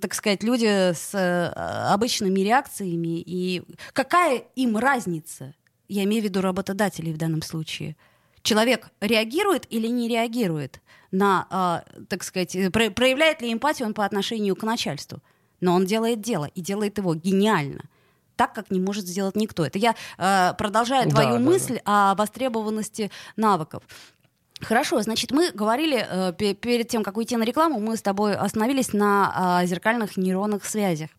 так 0.00 0.14
сказать, 0.14 0.42
люди 0.42 0.66
с 0.66 1.14
э, 1.14 1.46
обычными 1.92 2.40
реакциями. 2.40 3.22
И 3.24 3.62
какая 3.92 4.42
им 4.54 4.76
разница? 4.76 5.54
Я 5.88 6.04
имею 6.04 6.22
в 6.22 6.24
виду 6.24 6.42
работодателей 6.42 7.12
в 7.12 7.16
данном 7.16 7.40
случае. 7.40 7.96
Человек 8.42 8.90
реагирует 9.00 9.66
или 9.70 9.88
не 9.88 10.06
реагирует 10.06 10.82
на, 11.10 11.82
э, 11.96 12.02
так 12.08 12.22
сказать, 12.22 12.54
про- 12.70 12.90
проявляет 12.90 13.40
ли 13.40 13.50
эмпатию 13.50 13.88
он 13.88 13.94
по 13.94 14.04
отношению 14.04 14.56
к 14.56 14.62
начальству? 14.62 15.22
Но 15.60 15.74
он 15.74 15.86
делает 15.86 16.20
дело 16.20 16.44
и 16.54 16.60
делает 16.60 16.98
его 16.98 17.14
гениально 17.14 17.88
так, 18.36 18.52
как 18.52 18.70
не 18.70 18.80
может 18.80 19.06
сделать 19.06 19.36
никто. 19.36 19.64
Это 19.64 19.78
я 19.78 19.94
э, 20.18 20.54
продолжаю 20.54 21.08
твою 21.08 21.34
да, 21.34 21.38
мысль 21.38 21.80
да. 21.84 22.12
о 22.12 22.14
востребованности 22.14 23.10
навыков. 23.36 23.82
Хорошо, 24.60 25.02
значит, 25.02 25.32
мы 25.32 25.50
говорили 25.52 26.06
э, 26.08 26.32
перед 26.32 26.88
тем, 26.88 27.02
как 27.02 27.16
уйти 27.16 27.36
на 27.36 27.44
рекламу, 27.44 27.80
мы 27.80 27.96
с 27.96 28.02
тобой 28.02 28.34
остановились 28.34 28.92
на 28.92 29.60
э, 29.62 29.66
зеркальных 29.66 30.16
нейронных 30.16 30.64
связях. 30.64 31.10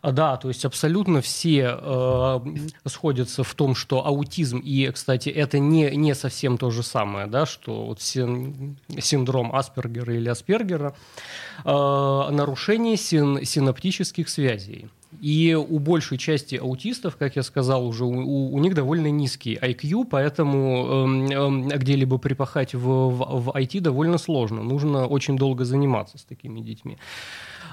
А, 0.00 0.12
да, 0.12 0.36
то 0.36 0.48
есть 0.48 0.64
абсолютно 0.64 1.20
все 1.20 1.76
э, 1.80 2.40
сходятся 2.86 3.42
в 3.42 3.54
том, 3.54 3.74
что 3.74 4.06
аутизм, 4.06 4.58
и, 4.58 4.90
кстати, 4.90 5.28
это 5.28 5.58
не, 5.58 5.90
не 5.96 6.14
совсем 6.14 6.58
то 6.58 6.70
же 6.70 6.82
самое, 6.82 7.26
да, 7.26 7.46
что 7.46 7.86
вот 7.86 8.00
син, 8.00 8.78
синдром 8.98 9.54
Аспергера 9.54 10.14
или 10.14 10.28
Аспергера, 10.28 10.94
э, 11.64 11.68
нарушение 11.68 12.96
син, 12.96 13.44
синаптических 13.44 14.28
связей. 14.28 14.88
И 15.20 15.54
у 15.54 15.78
большей 15.78 16.18
части 16.18 16.56
аутистов, 16.56 17.16
как 17.16 17.36
я 17.36 17.42
сказал 17.42 17.86
уже, 17.86 18.04
у, 18.04 18.52
у 18.52 18.58
них 18.58 18.74
довольно 18.74 19.10
низкий 19.10 19.56
IQ, 19.56 20.06
поэтому 20.10 21.28
э, 21.30 21.74
э, 21.74 21.78
где-либо 21.78 22.18
припахать 22.18 22.74
в, 22.74 22.80
в, 22.80 23.40
в 23.40 23.48
IT 23.56 23.80
довольно 23.80 24.18
сложно. 24.18 24.62
Нужно 24.62 25.06
очень 25.06 25.36
долго 25.36 25.64
заниматься 25.64 26.18
с 26.18 26.24
такими 26.24 26.60
детьми. 26.60 26.98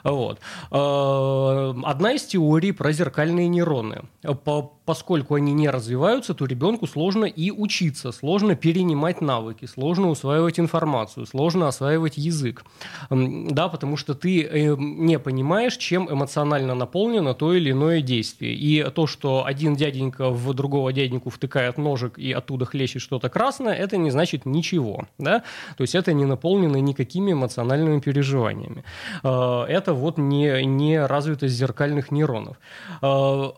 Вот. 0.04 0.40
Э, 0.72 1.74
одна 1.84 2.14
из 2.14 2.24
теорий 2.24 2.72
про 2.72 2.92
зеркальные 2.92 3.48
нейроны. 3.48 4.04
По, 4.44 4.74
поскольку 4.86 5.36
они 5.36 5.54
не 5.54 5.70
развиваются, 5.70 6.34
то 6.34 6.46
ребенку 6.46 6.88
сложно 6.88 7.26
и 7.26 7.52
учиться, 7.52 8.12
сложно 8.12 8.56
перенимать 8.56 9.22
навыки, 9.22 9.66
сложно 9.66 10.10
усваивать 10.10 10.60
информацию, 10.60 11.26
сложно 11.26 11.68
осваивать 11.68 12.18
язык. 12.18 12.66
Да, 13.10 13.70
потому 13.70 13.98
что 13.98 14.14
ты 14.14 14.44
э, 14.44 14.76
не 14.78 15.20
понимаешь, 15.20 15.78
чем 15.78 16.12
эмоционально 16.12 16.76
наполнено 16.76 17.34
то 17.34 17.54
или 17.54 17.72
иное 17.72 18.02
действие. 18.02 18.54
И 18.56 18.84
то, 18.92 19.08
что 19.08 19.46
один 19.46 19.76
дяденька 19.76 20.30
в 20.30 20.54
другого 20.54 20.92
дяденьку 20.92 21.30
втыкает 21.30 21.78
ножик 21.78 22.20
и 22.20 22.32
оттуда 22.32 22.66
хлещет 22.66 23.02
что-то 23.02 23.30
красное, 23.30 23.74
это 23.74 23.98
не 23.98 24.12
значит 24.12 24.46
ничего. 24.46 25.06
Да? 25.18 25.44
То 25.78 25.84
есть 25.84 25.96
это 25.96 26.14
не 26.14 26.26
наполнено 26.26 26.78
никакими 26.78 27.32
эмоциональными 27.32 28.00
переживаниями. 28.00 28.84
Э, 29.24 29.66
это 29.94 30.02
вот 30.02 30.18
не, 30.18 30.66
не 30.66 31.06
развитость 31.06 31.56
зеркальных 31.56 32.12
нейронов. 32.12 32.58
А, 33.02 33.54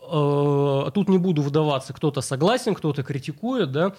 а, 0.88 0.92
тут 0.92 1.10
не 1.10 1.18
буду 1.18 1.42
вдаваться, 1.42 1.94
кто-то 1.94 2.22
согласен, 2.22 2.76
кто-то 2.76 3.04
критикует, 3.04 3.72
да, 3.72 3.94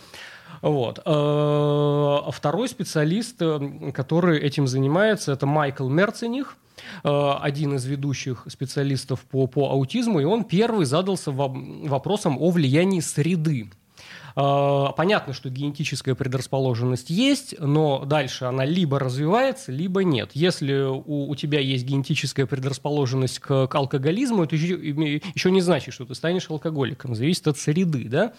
вот. 0.62 1.00
А 1.04 2.30
второй 2.30 2.68
специалист, 2.68 3.36
э, 3.40 3.90
который 3.92 4.38
этим 4.38 4.66
занимается, 4.66 5.32
это 5.32 5.46
Майкл 5.46 5.88
Мерцених, 5.88 6.56
один 7.02 7.74
из 7.76 7.86
ведущих 7.86 8.44
специалистов 8.48 9.20
по, 9.20 9.46
по 9.46 9.70
аутизму, 9.70 10.20
и 10.20 10.24
он 10.24 10.44
первый 10.44 10.84
задался 10.84 11.32
вопросом 11.32 12.36
о 12.38 12.50
влиянии 12.50 13.00
среды 13.00 13.70
понятно, 14.36 15.32
что 15.32 15.48
генетическая 15.48 16.14
предрасположенность 16.14 17.08
есть, 17.08 17.58
но 17.58 18.04
дальше 18.04 18.44
она 18.44 18.66
либо 18.66 18.98
развивается, 18.98 19.72
либо 19.72 20.04
нет. 20.04 20.30
Если 20.34 20.82
у, 20.82 21.30
у 21.30 21.34
тебя 21.34 21.58
есть 21.58 21.86
генетическая 21.86 22.44
предрасположенность 22.44 23.38
к, 23.38 23.66
к 23.66 23.74
алкоголизму, 23.74 24.44
это 24.44 24.54
еще, 24.54 24.74
еще 24.74 25.50
не 25.50 25.62
значит, 25.62 25.94
что 25.94 26.04
ты 26.04 26.14
станешь 26.14 26.50
алкоголиком. 26.50 27.14
Зависит 27.14 27.48
от 27.48 27.56
среды. 27.56 28.08
Да? 28.10 28.34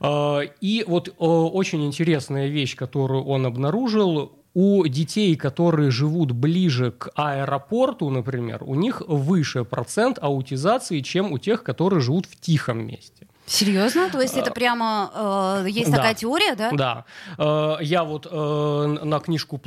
А, 0.00 0.40
и 0.60 0.84
вот 0.86 1.14
очень 1.18 1.86
интересная 1.86 2.48
вещь, 2.48 2.74
которую 2.74 3.24
он 3.24 3.46
обнаружил, 3.46 4.32
у 4.52 4.84
детей, 4.86 5.36
которые 5.36 5.92
живут 5.92 6.32
ближе 6.32 6.90
к 6.90 7.10
аэропорту, 7.14 8.10
например, 8.10 8.64
у 8.64 8.74
них 8.74 9.00
выше 9.06 9.64
процент 9.64 10.18
аутизации, 10.20 11.00
чем 11.02 11.32
у 11.32 11.38
тех, 11.38 11.62
которые 11.62 12.00
живут 12.00 12.26
в 12.26 12.34
тихом 12.40 12.84
месте. 12.84 13.28
Серьезно? 13.50 14.08
То 14.10 14.20
есть 14.20 14.36
это 14.36 14.52
прямо 14.52 15.62
э, 15.64 15.70
есть 15.70 15.90
да. 15.90 15.96
такая 15.96 16.14
теория, 16.14 16.54
да? 16.54 16.70
Да. 16.72 17.04
Э, 17.36 17.76
я 17.80 18.04
вот 18.04 18.28
э, 18.30 18.98
на 19.02 19.18
книжку 19.18 19.60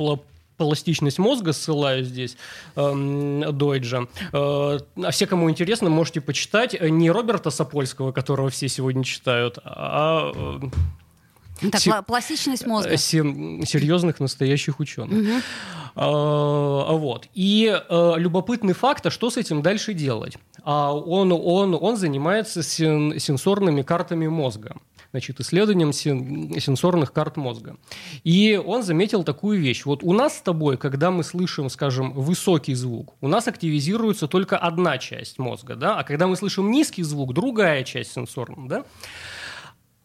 пластичность 0.56 1.18
мозга 1.18 1.52
ссылаюсь 1.52 2.06
здесь, 2.06 2.38
э, 2.76 3.42
Дойджа. 3.52 4.06
Э, 4.32 4.78
а 4.96 5.10
все, 5.10 5.26
кому 5.26 5.50
интересно, 5.50 5.90
можете 5.90 6.22
почитать 6.22 6.80
не 6.80 7.10
Роберта 7.10 7.50
Сапольского, 7.50 8.12
которого 8.12 8.48
все 8.48 8.68
сегодня 8.68 9.04
читают, 9.04 9.58
а... 9.64 10.32
Э, 10.34 11.70
так, 11.70 11.80
Се- 11.80 12.02
пластичность 12.06 12.66
мозга. 12.66 12.96
Серьезных 12.96 14.18
настоящих 14.18 14.80
ученых. 14.80 15.18
Угу. 15.18 15.42
А, 15.96 16.92
вот. 16.92 17.28
И 17.34 17.70
а, 17.72 18.16
любопытный 18.16 18.74
факт, 18.74 19.06
а 19.06 19.10
что 19.10 19.30
с 19.30 19.36
этим 19.36 19.62
дальше 19.62 19.94
делать? 19.94 20.36
А 20.64 20.94
он, 20.94 21.30
он, 21.32 21.76
он 21.78 21.96
занимается 21.96 22.62
сен, 22.62 23.18
сенсорными 23.18 23.82
картами 23.82 24.26
мозга 24.26 24.76
значит, 25.14 25.38
исследованием 25.38 25.92
сенсорных 25.92 27.12
карт 27.12 27.36
мозга. 27.36 27.76
И 28.24 28.60
он 28.66 28.82
заметил 28.82 29.22
такую 29.22 29.60
вещь. 29.60 29.84
Вот 29.84 30.02
у 30.02 30.12
нас 30.12 30.38
с 30.38 30.40
тобой, 30.40 30.76
когда 30.76 31.12
мы 31.12 31.22
слышим, 31.22 31.70
скажем, 31.70 32.12
высокий 32.14 32.74
звук, 32.74 33.14
у 33.20 33.28
нас 33.28 33.46
активизируется 33.46 34.26
только 34.26 34.58
одна 34.58 34.98
часть 34.98 35.38
мозга, 35.38 35.76
да? 35.76 36.00
а 36.00 36.02
когда 36.02 36.26
мы 36.26 36.34
слышим 36.34 36.68
низкий 36.68 37.04
звук, 37.04 37.32
другая 37.32 37.84
часть 37.84 38.12
сенсорная. 38.12 38.68
Да? 38.68 38.84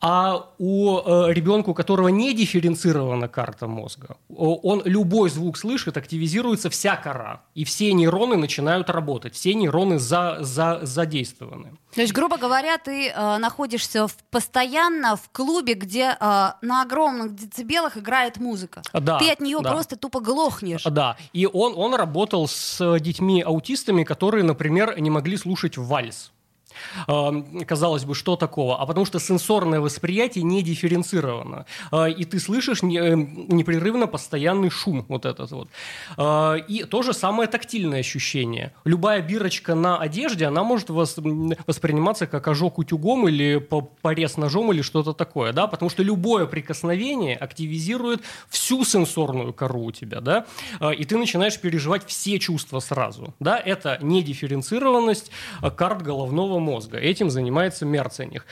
А 0.02 0.46
у 0.58 1.00
э, 1.00 1.34
ребенка, 1.34 1.72
у 1.72 1.74
которого 1.74 2.08
не 2.08 2.34
дифференцирована 2.34 3.28
карта 3.28 3.68
мозга, 3.68 4.16
он 4.30 4.82
любой 4.86 5.30
звук 5.30 5.58
слышит, 5.58 5.98
активизируется 5.98 6.70
вся 6.70 6.96
кора, 6.96 7.42
и 7.54 7.66
все 7.66 7.92
нейроны 7.92 8.38
начинают 8.38 8.90
работать, 8.90 9.36
все 9.36 9.54
нейроны 9.54 10.00
за, 10.00 10.38
за, 10.40 10.80
задействованы. 10.84 11.74
То 11.94 12.02
есть, 12.02 12.14
грубо 12.14 12.38
говоря, 12.38 12.78
ты 12.78 13.10
э, 13.10 13.38
находишься 13.40 14.08
в, 14.08 14.16
постоянно 14.32 15.18
в 15.18 15.30
клубе, 15.32 15.74
где 15.74 16.16
э, 16.18 16.52
на 16.62 16.82
огромных 16.82 17.36
децибелах 17.36 17.98
играет 17.98 18.38
музыка. 18.38 18.82
Да, 18.94 19.20
ты 19.20 19.30
от 19.30 19.42
нее 19.42 19.60
да. 19.62 19.72
просто 19.72 19.98
тупо 19.98 20.22
глохнешь. 20.22 20.84
Да, 20.84 21.18
и 21.34 21.46
он, 21.46 21.74
он 21.76 21.94
работал 21.94 22.48
с 22.48 23.00
детьми-аутистами, 23.00 24.06
которые, 24.06 24.46
например, 24.46 24.98
не 24.98 25.10
могли 25.10 25.36
слушать 25.36 25.78
вальс. 25.78 26.32
Казалось 27.08 28.06
бы, 28.06 28.16
что 28.16 28.36
такого? 28.36 28.78
А 28.82 28.86
потому 28.86 29.06
что 29.06 29.20
сенсорное 29.20 29.80
восприятие 29.80 30.44
не 30.44 30.62
дифференцировано. 30.62 31.66
А, 31.92 32.06
и 32.06 32.26
ты 32.26 32.40
слышишь 32.40 32.82
э, 32.84 32.86
непрерывно 32.86 34.08
постоянный 34.08 34.70
шум 34.70 35.06
вот 35.08 35.26
этот 35.26 35.52
вот. 35.52 35.70
А, 36.18 36.56
и 36.56 36.84
то 36.84 37.02
же 37.02 37.14
самое 37.14 37.48
тактильное 37.50 38.00
ощущение. 38.00 38.74
Любая 38.86 39.22
бирочка 39.22 39.76
на 39.76 39.98
одежде, 39.98 40.46
она 40.46 40.64
может 40.64 40.90
восприниматься 40.90 42.28
как 42.28 42.48
ожог 42.48 42.80
утюгом 42.80 43.28
или 43.28 43.58
порез 44.02 44.38
ножом 44.38 44.72
или 44.72 44.82
что-то 44.82 45.14
такое, 45.14 45.54
да, 45.54 45.68
потому 45.68 45.90
что 45.90 46.04
любое 46.04 46.46
прикосновение 46.46 47.36
активизирует 47.36 48.22
всю 48.50 48.84
сенсорную 48.86 49.54
кору 49.54 49.86
у 49.86 49.92
тебя, 49.92 50.22
да, 50.22 50.46
а, 50.80 50.92
и 50.92 51.04
ты 51.06 51.18
начинаешь 51.18 51.60
переживать 51.60 52.06
все 52.06 52.40
чувства 52.40 52.80
сразу, 52.80 53.34
да, 53.40 53.58
это 53.58 53.98
недифференцированность 54.02 55.32
карт 55.76 56.02
головного 56.02 56.60
мозга. 56.70 56.98
Этим 56.98 57.30
занимается 57.30 57.86
Мерцених. 57.86 58.46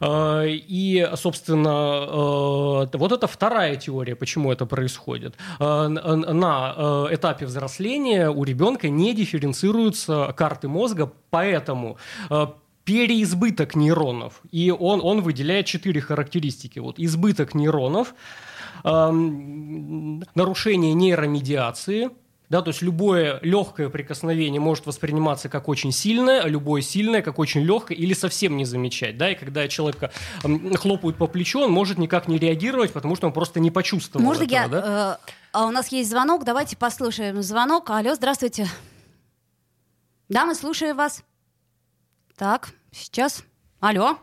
Э, 0.00 0.44
и, 0.48 1.08
собственно, 1.14 2.88
э, 2.92 2.96
вот 2.98 3.12
это 3.12 3.26
вторая 3.26 3.76
теория, 3.76 4.16
почему 4.16 4.52
это 4.52 4.66
происходит. 4.66 5.34
Э, 5.60 5.88
на 5.88 7.06
этапе 7.10 7.46
взросления 7.46 8.30
у 8.30 8.44
ребенка 8.44 8.88
не 8.88 9.14
дифференцируются 9.14 10.34
карты 10.36 10.68
мозга, 10.68 11.10
поэтому 11.30 11.96
переизбыток 12.84 13.76
нейронов. 13.76 14.42
И 14.50 14.70
он, 14.70 15.00
он 15.02 15.20
выделяет 15.20 15.66
четыре 15.66 16.00
характеристики. 16.00 16.80
Вот 16.80 16.98
избыток 16.98 17.54
нейронов, 17.54 18.14
эм, 18.84 20.24
нарушение 20.34 20.94
нейромедиации– 20.94 22.10
да, 22.52 22.60
то 22.60 22.68
есть 22.68 22.82
любое 22.82 23.38
легкое 23.40 23.88
прикосновение 23.88 24.60
может 24.60 24.84
восприниматься 24.84 25.48
как 25.48 25.68
очень 25.68 25.90
сильное, 25.90 26.42
а 26.42 26.48
любое 26.48 26.82
сильное 26.82 27.22
как 27.22 27.38
очень 27.38 27.62
легкое 27.62 27.96
или 27.96 28.12
совсем 28.12 28.58
не 28.58 28.66
замечать, 28.66 29.16
да, 29.16 29.30
и 29.30 29.34
когда 29.34 29.66
человека 29.68 30.12
хлопают 30.76 31.16
по 31.16 31.26
плечу, 31.26 31.60
он 31.60 31.72
может 31.72 31.96
никак 31.96 32.28
не 32.28 32.36
реагировать, 32.36 32.92
потому 32.92 33.16
что 33.16 33.26
он 33.26 33.32
просто 33.32 33.58
не 33.58 33.70
почувствовал 33.70 34.26
Можно 34.26 34.42
этого, 34.42 34.54
я, 34.54 34.68
да? 34.68 35.18
Э, 35.22 35.32
а 35.52 35.66
у 35.66 35.70
нас 35.70 35.88
есть 35.88 36.10
звонок, 36.10 36.44
давайте 36.44 36.76
послушаем 36.76 37.42
звонок. 37.42 37.88
Алло, 37.88 38.14
здравствуйте. 38.14 38.68
Да, 40.28 40.44
мы 40.44 40.54
слушаем 40.54 40.94
вас. 40.94 41.22
Так, 42.36 42.68
сейчас. 42.90 43.44
Алло. 43.80 44.18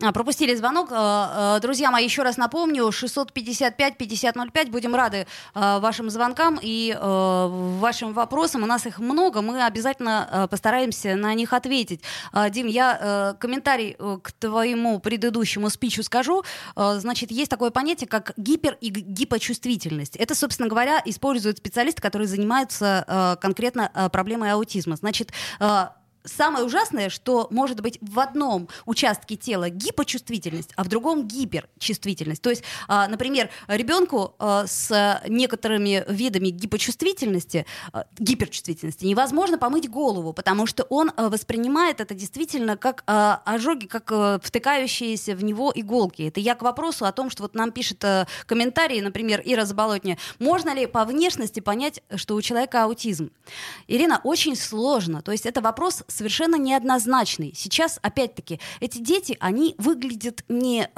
А, 0.00 0.12
пропустили 0.12 0.54
звонок. 0.54 0.90
А, 0.92 1.56
а, 1.56 1.60
друзья 1.60 1.90
мои, 1.90 2.04
еще 2.04 2.22
раз 2.22 2.36
напомню, 2.36 2.88
655-5005. 2.88 4.70
Будем 4.70 4.94
рады 4.94 5.26
вашим 5.54 6.10
звонкам 6.10 6.58
и 6.60 6.96
вашим 7.00 8.12
вопросам. 8.12 8.62
У 8.62 8.66
нас 8.66 8.86
их 8.86 8.98
много, 8.98 9.42
мы 9.42 9.64
обязательно 9.64 10.46
постараемся 10.50 11.16
на 11.16 11.34
них 11.34 11.52
ответить. 11.52 12.02
Дим, 12.50 12.66
я 12.66 13.36
комментарий 13.40 13.96
э, 13.98 14.18
к 14.22 14.32
твоему 14.32 15.00
предыдущему 15.00 15.70
спичу 15.70 16.02
скажу. 16.02 16.44
Значит, 16.76 17.30
есть 17.30 17.50
такое 17.50 17.70
понятие, 17.70 18.08
как 18.08 18.32
гипер- 18.36 18.76
и 18.80 18.90
гипочувствительность. 18.90 20.16
Это, 20.16 20.34
собственно 20.34 20.68
говоря, 20.68 21.02
используют 21.04 21.58
специалисты, 21.58 22.02
которые 22.02 22.28
занимаются 22.28 23.38
конкретно 23.40 23.90
проблемой 24.12 24.52
аутизма. 24.52 24.96
Значит, 24.96 25.32
самое 26.28 26.64
ужасное, 26.64 27.08
что 27.08 27.48
может 27.50 27.80
быть 27.80 27.98
в 28.00 28.20
одном 28.20 28.68
участке 28.86 29.36
тела 29.36 29.70
гипочувствительность, 29.70 30.70
а 30.76 30.84
в 30.84 30.88
другом 30.88 31.26
гиперчувствительность. 31.26 32.42
То 32.42 32.50
есть, 32.50 32.62
а, 32.86 33.08
например, 33.08 33.50
ребенку 33.66 34.34
а, 34.38 34.66
с 34.66 35.22
некоторыми 35.26 36.04
видами 36.08 36.48
гипочувствительности, 36.48 37.66
а, 37.92 38.06
гиперчувствительности 38.18 39.04
невозможно 39.04 39.58
помыть 39.58 39.88
голову, 39.88 40.32
потому 40.32 40.66
что 40.66 40.84
он 40.84 41.10
воспринимает 41.16 42.00
это 42.00 42.14
действительно 42.14 42.76
как 42.76 43.02
ожоги, 43.06 43.86
как 43.86 44.42
втыкающиеся 44.42 45.34
в 45.34 45.42
него 45.42 45.72
иголки. 45.74 46.22
Это 46.22 46.40
я 46.40 46.54
к 46.54 46.62
вопросу 46.62 47.06
о 47.06 47.12
том, 47.12 47.30
что 47.30 47.42
вот 47.42 47.54
нам 47.54 47.72
пишет 47.72 48.04
комментарии, 48.46 49.00
например, 49.00 49.42
Ира 49.44 49.64
Заболотня, 49.64 50.18
можно 50.38 50.74
ли 50.74 50.86
по 50.86 51.04
внешности 51.04 51.60
понять, 51.60 52.02
что 52.14 52.34
у 52.34 52.42
человека 52.42 52.84
аутизм? 52.84 53.30
Ирина, 53.86 54.20
очень 54.24 54.56
сложно. 54.56 55.22
То 55.22 55.32
есть 55.32 55.46
это 55.46 55.60
вопрос 55.60 56.04
совершенно 56.18 56.56
неоднозначный. 56.56 57.52
Сейчас, 57.54 57.98
опять-таки, 58.02 58.60
эти 58.80 58.98
дети, 58.98 59.36
они 59.40 59.76
выглядят 59.78 60.44
не 60.48 60.82
э, 60.82 60.88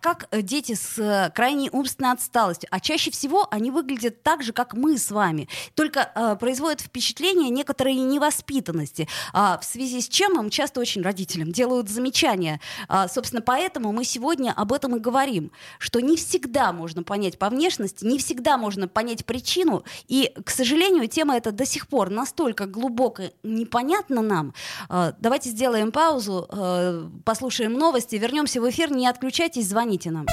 как 0.00 0.28
дети 0.32 0.74
с 0.74 0.98
э, 0.98 1.30
крайней 1.32 1.70
умственной 1.70 2.12
отсталостью, 2.12 2.68
а 2.72 2.80
чаще 2.80 3.12
всего 3.12 3.46
они 3.50 3.70
выглядят 3.70 4.22
так 4.22 4.42
же, 4.42 4.52
как 4.52 4.74
мы 4.74 4.98
с 4.98 5.10
вами. 5.12 5.48
Только 5.74 6.10
э, 6.14 6.36
производят 6.40 6.80
впечатление 6.80 7.50
некоторой 7.50 7.94
невоспитанности, 7.94 9.08
э, 9.32 9.38
в 9.60 9.64
связи 9.64 10.00
с 10.00 10.08
чем 10.08 10.40
им 10.40 10.50
часто 10.50 10.80
очень 10.80 11.02
родителям 11.02 11.52
делают 11.52 11.88
замечания. 11.88 12.60
Э, 12.88 13.06
собственно, 13.08 13.42
поэтому 13.42 13.92
мы 13.92 14.04
сегодня 14.04 14.52
об 14.52 14.72
этом 14.72 14.96
и 14.96 15.00
говорим, 15.00 15.52
что 15.78 16.00
не 16.00 16.16
всегда 16.16 16.72
можно 16.72 17.04
понять 17.04 17.38
по 17.38 17.48
внешности, 17.48 18.04
не 18.04 18.18
всегда 18.18 18.58
можно 18.58 18.88
понять 18.88 19.24
причину, 19.24 19.84
и, 20.08 20.32
к 20.44 20.50
сожалению, 20.50 21.06
тема 21.06 21.36
эта 21.36 21.52
до 21.52 21.64
сих 21.64 21.86
пор 21.86 22.10
настолько 22.10 22.66
глубоко 22.66 23.24
непонятна 23.44 24.20
нам, 24.20 24.53
Э, 24.88 25.12
давайте 25.18 25.50
сделаем 25.50 25.92
паузу, 25.92 26.46
э, 26.50 27.08
послушаем 27.24 27.74
новости, 27.74 28.16
вернемся 28.16 28.60
в 28.60 28.68
эфир. 28.68 28.90
Не 28.92 29.06
отключайтесь, 29.06 29.68
звоните 29.68 30.10
нам. 30.10 30.26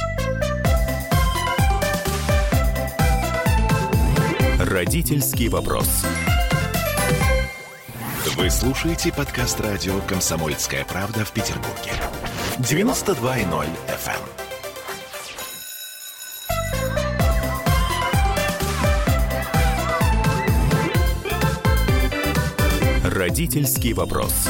Родительский 4.59 5.49
вопрос. 5.49 6.05
Вы 8.35 8.49
слушаете 8.49 9.11
подкаст 9.11 9.59
радио 9.59 9.99
«Комсомольская 10.07 10.85
правда» 10.85 11.25
в 11.25 11.31
Петербурге. 11.31 11.91
92.0 12.59 13.67
FM. 13.87 14.50
Родительский 23.31 23.93
вопрос. 23.93 24.49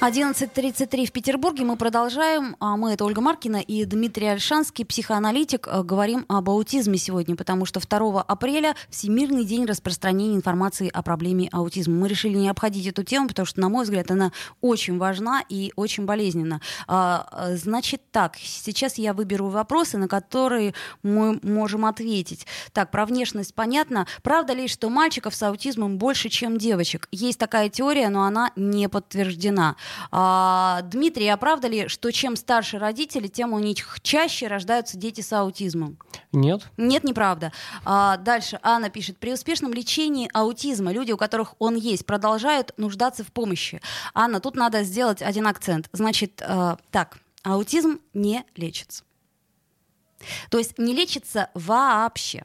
11.33 0.00 1.06
в 1.06 1.12
Петербурге. 1.12 1.64
Мы 1.64 1.76
продолжаем. 1.76 2.54
А 2.60 2.76
мы, 2.76 2.92
это 2.92 3.06
Ольга 3.06 3.22
Маркина 3.22 3.56
и 3.56 3.86
Дмитрий 3.86 4.26
Альшанский, 4.26 4.84
психоаналитик. 4.84 5.66
Э, 5.66 5.82
говорим 5.82 6.26
об 6.28 6.50
аутизме 6.50 6.98
сегодня, 6.98 7.34
потому 7.34 7.64
что 7.64 7.80
2 7.80 8.20
апреля 8.20 8.76
Всемирный 8.90 9.46
день 9.46 9.64
распространения 9.64 10.36
информации 10.36 10.90
о 10.92 11.02
проблеме 11.02 11.48
аутизма. 11.50 11.94
Мы 11.94 12.08
решили 12.08 12.36
не 12.36 12.50
обходить 12.50 12.86
эту 12.86 13.04
тему, 13.04 13.28
потому 13.28 13.46
что, 13.46 13.58
на 13.58 13.70
мой 13.70 13.84
взгляд, 13.84 14.10
она 14.10 14.32
очень 14.60 14.98
важна 14.98 15.42
и 15.48 15.72
очень 15.76 16.04
болезненна. 16.04 16.60
А, 16.86 17.52
значит 17.54 18.02
так, 18.12 18.36
сейчас 18.36 18.98
я 18.98 19.14
выберу 19.14 19.48
вопросы, 19.48 19.96
на 19.96 20.08
которые 20.08 20.74
мы 21.02 21.40
можем 21.42 21.86
ответить. 21.86 22.46
Так, 22.74 22.90
про 22.90 23.06
внешность 23.06 23.54
понятно. 23.54 24.06
Правда 24.22 24.52
ли, 24.52 24.68
что 24.68 24.90
мальчиков 24.90 25.34
с 25.34 25.42
аутизмом 25.42 25.96
больше, 25.96 26.28
чем 26.28 26.58
девочек? 26.58 27.08
Есть 27.10 27.38
такая 27.38 27.70
теория, 27.70 28.10
но 28.10 28.24
она 28.24 28.52
не 28.56 28.90
подтверждена. 28.90 29.76
А, 30.10 30.82
Дмитрий, 30.82 31.28
а 31.28 31.36
правда 31.36 31.68
ли, 31.68 31.88
что 31.88 32.10
чем 32.10 32.36
старше 32.36 32.78
родители, 32.78 33.28
тем 33.28 33.52
у 33.52 33.58
них 33.58 33.98
чаще 34.02 34.46
рождаются 34.46 34.96
дети 34.96 35.20
с 35.20 35.32
аутизмом? 35.32 35.98
Нет. 36.32 36.68
Нет, 36.76 37.04
неправда. 37.04 37.52
А, 37.84 38.16
дальше 38.16 38.58
Анна 38.62 38.90
пишет. 38.90 39.18
При 39.18 39.32
успешном 39.32 39.72
лечении 39.72 40.30
аутизма 40.32 40.92
люди, 40.92 41.12
у 41.12 41.16
которых 41.16 41.54
он 41.58 41.76
есть, 41.76 42.06
продолжают 42.06 42.72
нуждаться 42.76 43.24
в 43.24 43.32
помощи. 43.32 43.80
Анна, 44.14 44.40
тут 44.40 44.56
надо 44.56 44.82
сделать 44.82 45.22
один 45.22 45.46
акцент. 45.46 45.88
Значит, 45.92 46.42
э, 46.42 46.76
так, 46.90 47.18
аутизм 47.42 48.00
не 48.14 48.44
лечится. 48.56 49.04
То 50.50 50.58
есть 50.58 50.78
не 50.78 50.94
лечится 50.94 51.50
вообще. 51.54 52.44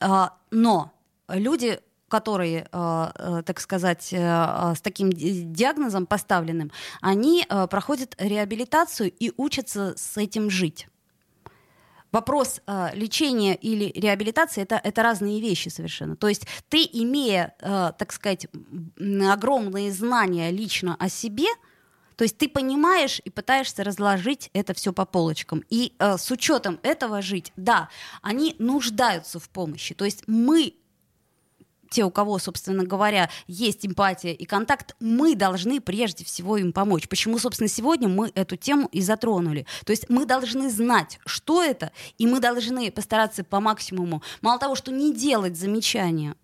А, 0.00 0.34
но 0.50 0.92
люди 1.28 1.80
которые, 2.08 2.68
э, 2.70 3.10
э, 3.14 3.42
так 3.44 3.60
сказать, 3.60 4.12
э, 4.12 4.74
с 4.76 4.80
таким 4.80 5.10
диагнозом 5.12 6.06
поставленным, 6.06 6.70
они 7.00 7.46
проходят 7.70 8.14
реабилитацию 8.18 9.10
и 9.10 9.32
учатся 9.36 9.94
с 9.96 10.16
этим 10.16 10.50
жить. 10.50 10.86
Вопрос 12.16 12.62
э, 12.66 12.90
лечения 12.94 13.54
или 13.54 13.92
реабилитации 13.94 14.62
это, 14.62 14.80
это 14.82 15.02
разные 15.02 15.40
вещи 15.40 15.68
совершенно. 15.68 16.16
То 16.16 16.28
есть 16.28 16.46
ты, 16.70 16.88
имея, 16.90 17.54
э, 17.60 17.92
так 17.98 18.12
сказать, 18.12 18.46
огромные 18.98 19.92
знания 19.92 20.50
лично 20.50 20.96
о 20.98 21.08
себе, 21.08 21.48
то 22.16 22.24
есть 22.24 22.38
ты 22.38 22.48
понимаешь 22.48 23.20
и 23.22 23.28
пытаешься 23.28 23.84
разложить 23.84 24.48
это 24.54 24.72
все 24.72 24.92
по 24.94 25.04
полочкам. 25.04 25.62
И 25.68 25.94
э, 25.98 26.16
с 26.16 26.30
учетом 26.30 26.78
этого 26.82 27.20
жить, 27.20 27.52
да, 27.56 27.90
они 28.22 28.56
нуждаются 28.58 29.38
в 29.38 29.50
помощи. 29.50 29.94
То 29.94 30.06
есть 30.06 30.24
мы 30.26 30.74
те, 31.90 32.04
у 32.04 32.10
кого, 32.10 32.38
собственно 32.38 32.84
говоря, 32.84 33.30
есть 33.46 33.86
эмпатия 33.86 34.32
и 34.32 34.44
контакт, 34.44 34.94
мы 35.00 35.34
должны 35.34 35.80
прежде 35.80 36.24
всего 36.24 36.56
им 36.56 36.72
помочь. 36.72 37.08
Почему, 37.08 37.38
собственно, 37.38 37.68
сегодня 37.68 38.08
мы 38.08 38.30
эту 38.34 38.56
тему 38.56 38.88
и 38.92 39.00
затронули. 39.00 39.66
То 39.84 39.92
есть 39.92 40.08
мы 40.08 40.24
должны 40.24 40.70
знать, 40.70 41.18
что 41.26 41.62
это, 41.62 41.92
и 42.18 42.26
мы 42.26 42.40
должны 42.40 42.90
постараться 42.90 43.44
по 43.44 43.60
максимуму, 43.60 44.22
мало 44.40 44.58
того, 44.58 44.74
что 44.74 44.92
не 44.92 45.14
делать 45.14 45.56
замечания 45.56 46.34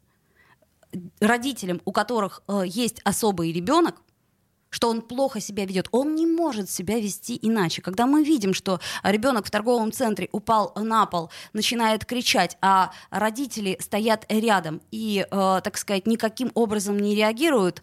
родителям, 1.20 1.80
у 1.84 1.92
которых 1.92 2.42
э, 2.48 2.62
есть 2.66 3.00
особый 3.04 3.52
ребенок, 3.52 3.96
что 4.72 4.88
он 4.88 5.02
плохо 5.02 5.38
себя 5.38 5.64
ведет. 5.66 5.86
Он 5.92 6.16
не 6.16 6.26
может 6.26 6.68
себя 6.70 6.98
вести 6.98 7.38
иначе. 7.40 7.82
Когда 7.82 8.06
мы 8.06 8.24
видим, 8.24 8.54
что 8.54 8.80
ребенок 9.04 9.46
в 9.46 9.50
торговом 9.50 9.92
центре 9.92 10.28
упал 10.32 10.72
на 10.74 11.06
пол, 11.06 11.30
начинает 11.52 12.04
кричать, 12.04 12.56
а 12.60 12.90
родители 13.10 13.76
стоят 13.80 14.24
рядом 14.28 14.80
и, 14.90 15.26
э, 15.30 15.60
так 15.62 15.76
сказать, 15.76 16.06
никаким 16.06 16.50
образом 16.54 16.98
не 16.98 17.14
реагируют, 17.14 17.82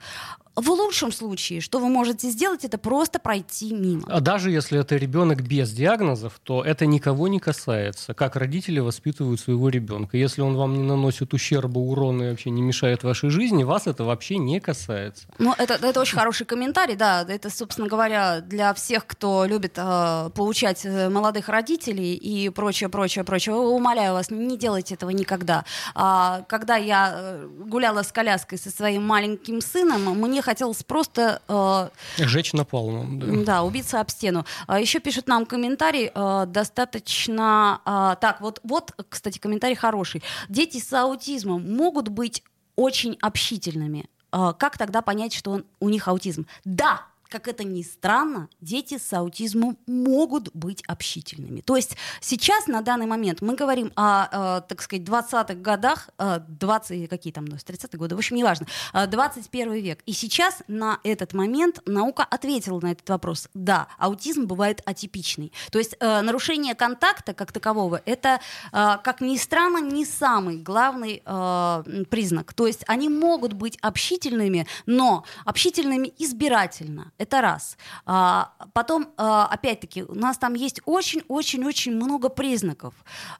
в 0.62 0.69
лучшем 0.69 1.12
случае, 1.12 1.62
что 1.62 1.80
вы 1.80 1.89
можете 1.89 2.30
сделать, 2.30 2.65
это 2.65 2.78
просто 2.78 3.19
пройти 3.19 3.74
мимо. 3.74 4.04
А 4.08 4.19
даже 4.19 4.52
если 4.52 4.80
это 4.80 4.95
ребенок 4.95 5.41
без 5.41 5.72
диагнозов, 5.72 6.39
то 6.43 6.63
это 6.63 6.86
никого 6.86 7.28
не 7.28 7.39
касается. 7.39 8.13
Как 8.13 8.36
родители 8.36 8.80
воспитывают 8.80 9.39
своего 9.39 9.69
ребенка. 9.69 10.17
Если 10.17 10.41
он 10.41 10.56
вам 10.56 10.76
не 10.76 10.84
наносит 10.84 11.34
ущерба, 11.34 11.80
урона 11.80 12.24
и 12.24 12.30
вообще 12.30 12.50
не 12.50 12.62
мешает 12.62 13.04
вашей 13.04 13.30
жизни, 13.30 13.63
вас 13.63 13.88
это 13.88 14.04
вообще 14.04 14.38
не 14.38 14.60
касается. 14.60 15.28
Ну, 15.38 15.54
это, 15.58 15.76
это 15.76 16.00
очень 16.00 16.17
хороший 16.17 16.45
комментарий, 16.45 16.95
да. 16.95 17.26
Это, 17.28 17.50
собственно 17.50 17.88
говоря, 17.88 18.41
для 18.41 18.74
всех, 18.74 19.06
кто 19.06 19.45
любит 19.45 19.74
э, 19.78 20.30
поучать 20.36 20.86
э, 20.86 21.10
молодых 21.10 21.50
родителей 21.50 22.15
и 22.15 22.50
прочее, 22.50 22.89
прочее, 22.89 23.24
прочее. 23.24 23.56
Умоляю 23.56 24.13
вас, 24.13 24.32
не 24.32 24.58
делайте 24.58 24.95
этого 24.95 25.10
никогда. 25.12 25.65
А, 25.95 26.43
когда 26.48 26.76
я 26.76 27.13
э, 27.13 27.48
гуляла 27.65 28.04
с 28.04 28.12
коляской 28.12 28.58
со 28.58 28.69
своим 28.69 29.06
маленьким 29.06 29.62
сыном, 29.62 30.02
мне 30.19 30.41
хотелось 30.49 30.83
просто... 30.83 31.41
Э, 31.47 31.89
Жечь 32.17 32.53
напалмом. 32.53 33.19
Да. 33.19 33.43
да, 33.45 33.63
убиться 33.63 34.01
об 34.01 34.09
стену. 34.09 34.45
А 34.65 34.79
еще 34.79 34.99
пишут 34.99 35.27
нам 35.27 35.45
комментарий, 35.45 36.12
э, 36.13 36.45
достаточно... 36.47 37.81
Э, 37.85 38.15
так, 38.19 38.41
вот, 38.41 38.59
вот, 38.63 38.93
кстати, 39.09 39.38
комментарий 39.38 39.75
хороший. 39.75 40.23
Дети 40.49 40.79
с 40.79 40.91
аутизмом 40.91 41.62
могут 41.75 42.07
быть 42.07 42.43
очень 42.75 43.15
общительными. 43.21 44.09
Э, 44.31 44.53
как 44.57 44.79
тогда 44.79 45.03
понять, 45.03 45.33
что 45.33 45.51
он, 45.51 45.65
у 45.79 45.89
них 45.89 46.07
аутизм? 46.07 46.47
Да, 46.65 47.03
как 47.30 47.48
это 47.48 47.63
ни 47.63 47.84
странно, 47.84 48.50
дети 48.60 48.98
с 48.98 49.13
аутизмом 49.13 49.78
могут 49.86 50.54
быть 50.56 50.84
общительными. 50.88 51.62
То 51.62 51.76
есть 51.76 51.96
сейчас, 52.22 52.68
на 52.68 52.82
данный 52.82 53.06
момент, 53.06 53.42
мы 53.42 53.56
говорим 53.56 53.92
о, 53.96 54.58
э, 54.58 54.62
так 54.68 54.82
сказать, 54.82 55.06
20-х 55.08 55.54
годах, 55.56 56.10
э, 56.18 56.39
20, 56.48 57.08
какие 57.08 57.32
там, 57.32 57.46
30-е 57.46 57.98
годы, 58.00 58.15
в 58.15 58.18
общем, 58.18 58.36
неважно, 58.36 58.68
э, 58.94 59.06
21 59.08 59.74
век. 59.74 60.00
И 60.06 60.13
сейчас 60.13 60.63
на 60.68 61.00
этот 61.04 61.34
момент 61.34 61.82
наука 61.86 62.24
ответила 62.24 62.80
на 62.80 62.92
этот 62.92 63.08
вопрос. 63.10 63.48
Да, 63.54 63.88
аутизм 63.98 64.46
бывает 64.46 64.82
атипичный. 64.86 65.54
То 65.72 65.78
есть 65.78 65.96
э, 66.00 66.22
нарушение 66.22 66.74
контакта 66.74 67.34
как 67.34 67.52
такового, 67.52 68.02
это, 68.06 68.39
э, 68.72 68.98
как 69.04 69.22
ни 69.22 69.38
странно, 69.38 69.80
не 69.80 70.06
самый 70.06 70.58
главный 70.58 71.22
э, 71.24 72.04
признак. 72.10 72.54
То 72.54 72.65
есть 72.65 72.84
они 72.88 73.08
могут 73.10 73.54
быть 73.54 73.78
общительными, 73.82 74.65
но 74.88 75.26
общительными 75.46 76.12
избирательно. 76.18 77.12
Это 77.19 77.41
раз. 77.41 77.77
А, 78.05 78.53
потом, 78.73 79.10
а, 79.17 79.45
опять-таки, 79.45 80.03
у 80.03 80.15
нас 80.15 80.38
там 80.38 80.53
есть 80.53 80.79
очень-очень-очень 80.86 81.93
много 81.93 82.29
признаков. 82.29 82.93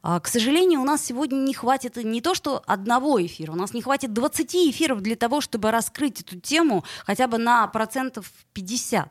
А, 0.04 0.20
к 0.20 0.28
сожалению, 0.28 0.82
у 0.82 0.84
нас 0.84 1.04
сегодня 1.06 1.38
не 1.38 1.54
хватит 1.54 1.96
не 1.96 2.20
то, 2.20 2.36
что 2.36 2.62
одного 2.68 3.26
эфира, 3.26 3.54
у 3.54 3.56
нас 3.56 3.74
не 3.74 3.82
хватит 3.82 4.12
20 4.12 4.70
эфиров 4.70 5.02
для 5.02 5.16
того, 5.16 5.40
чтобы 5.40 5.72
раскрыть 5.72 6.20
эту 6.20 6.38
тему 6.42 6.84
хотя 7.06 7.28
бы 7.28 7.38
на 7.38 7.66
процентов 7.68 8.30
50. 8.52 9.10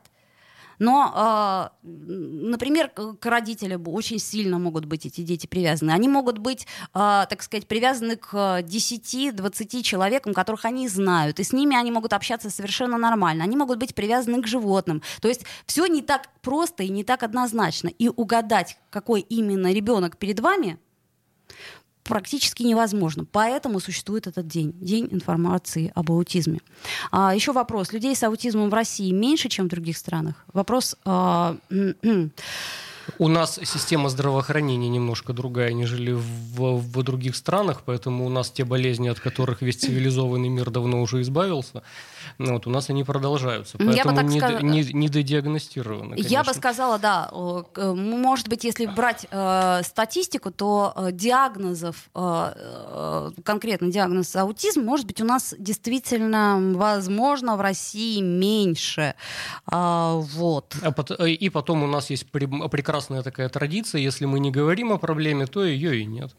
Но, 0.79 1.11
а, 1.13 1.71
например, 1.83 2.89
к 2.89 3.25
родителям 3.25 3.87
очень 3.87 4.19
сильно 4.19 4.57
могут 4.57 4.85
быть 4.85 5.05
эти 5.05 5.21
дети 5.21 5.45
привязаны. 5.45 5.91
Они 5.91 6.07
могут 6.07 6.37
быть, 6.37 6.65
а, 6.93 7.25
так 7.25 7.43
сказать, 7.43 7.67
привязаны 7.67 8.15
к 8.15 8.61
10-20 8.61 9.83
человекам, 9.83 10.33
которых 10.33 10.65
они 10.65 10.87
знают, 10.87 11.39
и 11.39 11.43
с 11.43 11.53
ними 11.53 11.75
они 11.75 11.91
могут 11.91 12.13
общаться 12.13 12.49
совершенно 12.49 12.97
нормально. 12.97 13.43
Они 13.43 13.57
могут 13.57 13.77
быть 13.77 13.93
привязаны 13.93 14.41
к 14.41 14.47
животным. 14.47 15.03
То 15.21 15.27
есть 15.27 15.45
все 15.65 15.85
не 15.85 16.01
так 16.01 16.29
просто 16.41 16.83
и 16.83 16.89
не 16.89 17.03
так 17.03 17.23
однозначно. 17.23 17.89
И 17.89 18.07
угадать, 18.07 18.77
какой 18.89 19.21
именно 19.21 19.71
ребенок 19.71 20.17
перед 20.17 20.39
вами, 20.39 20.79
практически 22.09 22.63
невозможно. 22.63 23.25
Поэтому 23.31 23.79
существует 23.79 24.27
этот 24.27 24.47
день, 24.47 24.73
день 24.81 25.07
информации 25.11 25.91
об 25.95 26.11
аутизме. 26.11 26.59
А, 27.11 27.33
еще 27.33 27.53
вопрос. 27.53 27.93
Людей 27.93 28.15
с 28.15 28.23
аутизмом 28.23 28.69
в 28.69 28.73
России 28.73 29.11
меньше, 29.11 29.47
чем 29.47 29.67
в 29.67 29.69
других 29.69 29.97
странах? 29.97 30.35
Вопрос... 30.53 30.95
А, 31.05 31.55
у 33.17 33.27
нас 33.27 33.59
система 33.63 34.09
здравоохранения 34.09 34.89
немножко 34.89 35.33
другая, 35.33 35.73
нежели 35.73 36.11
в, 36.11 36.77
в 36.77 37.03
других 37.03 37.35
странах, 37.35 37.81
поэтому 37.85 38.25
у 38.25 38.29
нас 38.29 38.51
те 38.51 38.65
болезни, 38.65 39.09
от 39.09 39.19
которых 39.19 39.61
весь 39.61 39.77
цивилизованный 39.77 40.49
мир 40.49 40.69
давно 40.69 41.01
уже 41.01 41.21
избавился, 41.21 41.81
ну, 42.37 42.53
вот 42.53 42.67
у 42.67 42.69
нас 42.69 42.89
они 42.89 43.03
продолжаются. 43.03 43.77
Поэтому 43.77 44.21
не, 44.21 44.39
сказ... 44.39 44.61
не, 44.61 44.83
недодиагностированы. 44.83 46.11
Конечно. 46.11 46.29
Я 46.29 46.43
бы 46.43 46.53
сказала, 46.53 46.99
да. 46.99 47.29
Может 47.31 48.47
быть, 48.49 48.63
если 48.63 48.85
брать 48.85 49.27
э, 49.29 49.81
статистику, 49.83 50.51
то 50.51 50.93
э, 50.95 51.11
диагнозов, 51.11 52.09
э, 52.15 52.53
э, 52.55 53.31
конкретно 53.43 53.91
диагноз 53.91 54.35
аутизм, 54.35 54.83
может 54.83 55.05
быть, 55.05 55.21
у 55.21 55.25
нас 55.25 55.55
действительно, 55.57 56.59
возможно, 56.75 57.55
в 57.55 57.61
России 57.61 58.21
меньше. 58.21 59.15
Э, 59.71 60.13
вот. 60.15 60.75
А, 60.81 61.25
и 61.25 61.49
потом 61.49 61.83
у 61.83 61.87
нас 61.87 62.09
есть 62.09 62.29
прекрасная 62.31 63.23
такая 63.23 63.49
традиция, 63.49 64.01
если 64.01 64.25
мы 64.25 64.39
не 64.39 64.51
говорим 64.51 64.91
о 64.91 64.97
проблеме, 64.97 65.45
то 65.45 65.63
ее 65.63 66.01
и 66.01 66.05
нет. 66.05 66.31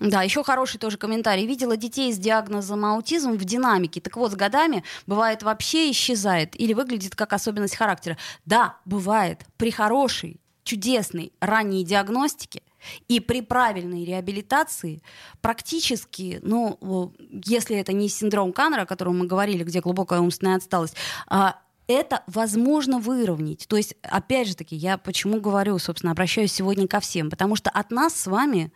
Да, 0.00 0.22
еще 0.22 0.44
хороший 0.44 0.78
тоже 0.78 0.96
комментарий. 0.96 1.46
Видела 1.46 1.76
детей 1.76 2.12
с 2.12 2.18
диагнозом 2.18 2.84
аутизм 2.84 3.32
в 3.32 3.44
динамике. 3.44 4.00
Так 4.00 4.16
вот, 4.16 4.32
с 4.32 4.34
годами 4.36 4.84
бывает 5.06 5.42
вообще 5.42 5.90
исчезает 5.90 6.58
или 6.60 6.72
выглядит 6.72 7.16
как 7.16 7.32
особенность 7.32 7.76
характера. 7.76 8.16
Да, 8.44 8.76
бывает. 8.84 9.44
При 9.56 9.70
хорошей, 9.70 10.40
чудесной 10.62 11.32
ранней 11.40 11.82
диагностике 11.82 12.62
и 13.08 13.20
при 13.20 13.40
правильной 13.40 14.04
реабилитации 14.04 15.02
практически, 15.40 16.40
ну, 16.42 17.12
если 17.30 17.76
это 17.76 17.92
не 17.92 18.08
синдром 18.08 18.52
Каннера, 18.52 18.82
о 18.82 18.86
котором 18.86 19.18
мы 19.18 19.26
говорили, 19.26 19.64
где 19.64 19.80
глубокая 19.80 20.20
умственная 20.20 20.56
отсталость, 20.56 20.94
а, 21.26 21.56
это 21.88 22.22
возможно 22.26 22.98
выровнять. 22.98 23.66
То 23.66 23.76
есть, 23.76 23.94
опять 24.02 24.48
же 24.48 24.54
таки, 24.54 24.76
я 24.76 24.98
почему 24.98 25.40
говорю, 25.40 25.78
собственно, 25.78 26.12
обращаюсь 26.12 26.52
сегодня 26.52 26.86
ко 26.86 27.00
всем, 27.00 27.30
потому 27.30 27.56
что 27.56 27.70
от 27.70 27.90
нас 27.90 28.14
с 28.14 28.26
вами 28.26 28.70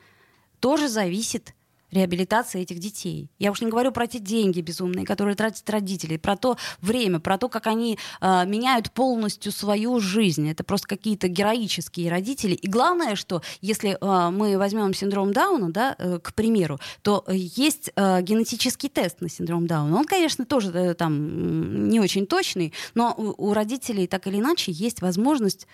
тоже 0.62 0.88
зависит 0.88 1.54
реабилитация 1.90 2.62
этих 2.62 2.78
детей. 2.78 3.28
Я 3.38 3.50
уж 3.50 3.60
не 3.60 3.68
говорю 3.68 3.92
про 3.92 4.06
те 4.06 4.18
деньги 4.18 4.60
безумные, 4.60 5.04
которые 5.04 5.34
тратят 5.34 5.68
родители, 5.68 6.16
про 6.16 6.36
то 6.36 6.56
время, 6.80 7.20
про 7.20 7.36
то, 7.36 7.48
как 7.48 7.66
они 7.66 7.98
э, 8.20 8.46
меняют 8.46 8.90
полностью 8.92 9.52
свою 9.52 10.00
жизнь. 10.00 10.48
Это 10.48 10.64
просто 10.64 10.88
какие-то 10.88 11.28
героические 11.28 12.10
родители. 12.10 12.54
И 12.54 12.66
главное, 12.66 13.14
что 13.14 13.42
если 13.60 13.98
э, 14.00 14.30
мы 14.30 14.56
возьмем 14.56 14.94
синдром 14.94 15.32
Дауна, 15.32 15.70
да, 15.70 15.94
э, 15.98 16.18
к 16.22 16.32
примеру, 16.32 16.80
то 17.02 17.24
есть 17.28 17.90
э, 17.94 18.22
генетический 18.22 18.88
тест 18.88 19.20
на 19.20 19.28
синдром 19.28 19.66
Дауна. 19.66 19.98
Он, 19.98 20.04
конечно, 20.04 20.46
тоже 20.46 20.70
э, 20.70 20.94
там 20.94 21.88
не 21.90 22.00
очень 22.00 22.26
точный, 22.26 22.72
но 22.94 23.14
у, 23.16 23.50
у 23.50 23.52
родителей 23.52 24.06
так 24.06 24.26
или 24.26 24.38
иначе 24.38 24.72
есть 24.72 25.02
возможность 25.02 25.66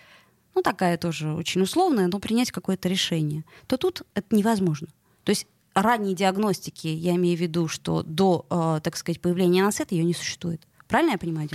ну 0.58 0.62
такая 0.62 0.98
тоже 0.98 1.32
очень 1.32 1.62
условная, 1.62 2.08
но 2.08 2.18
принять 2.18 2.50
какое-то 2.50 2.88
решение, 2.88 3.44
то 3.68 3.76
тут 3.76 4.02
это 4.14 4.34
невозможно. 4.34 4.88
То 5.22 5.30
есть 5.30 5.46
ранней 5.72 6.16
диагностики, 6.16 6.88
я 6.88 7.14
имею 7.14 7.38
в 7.38 7.40
виду, 7.40 7.68
что 7.68 8.02
до, 8.02 8.44
э, 8.50 8.80
так 8.82 8.96
сказать, 8.96 9.20
появления 9.20 9.70
свет 9.70 9.92
ее 9.92 10.02
не 10.02 10.14
существует. 10.14 10.66
Правильно 10.88 11.12
я 11.12 11.18
понимаю? 11.18 11.48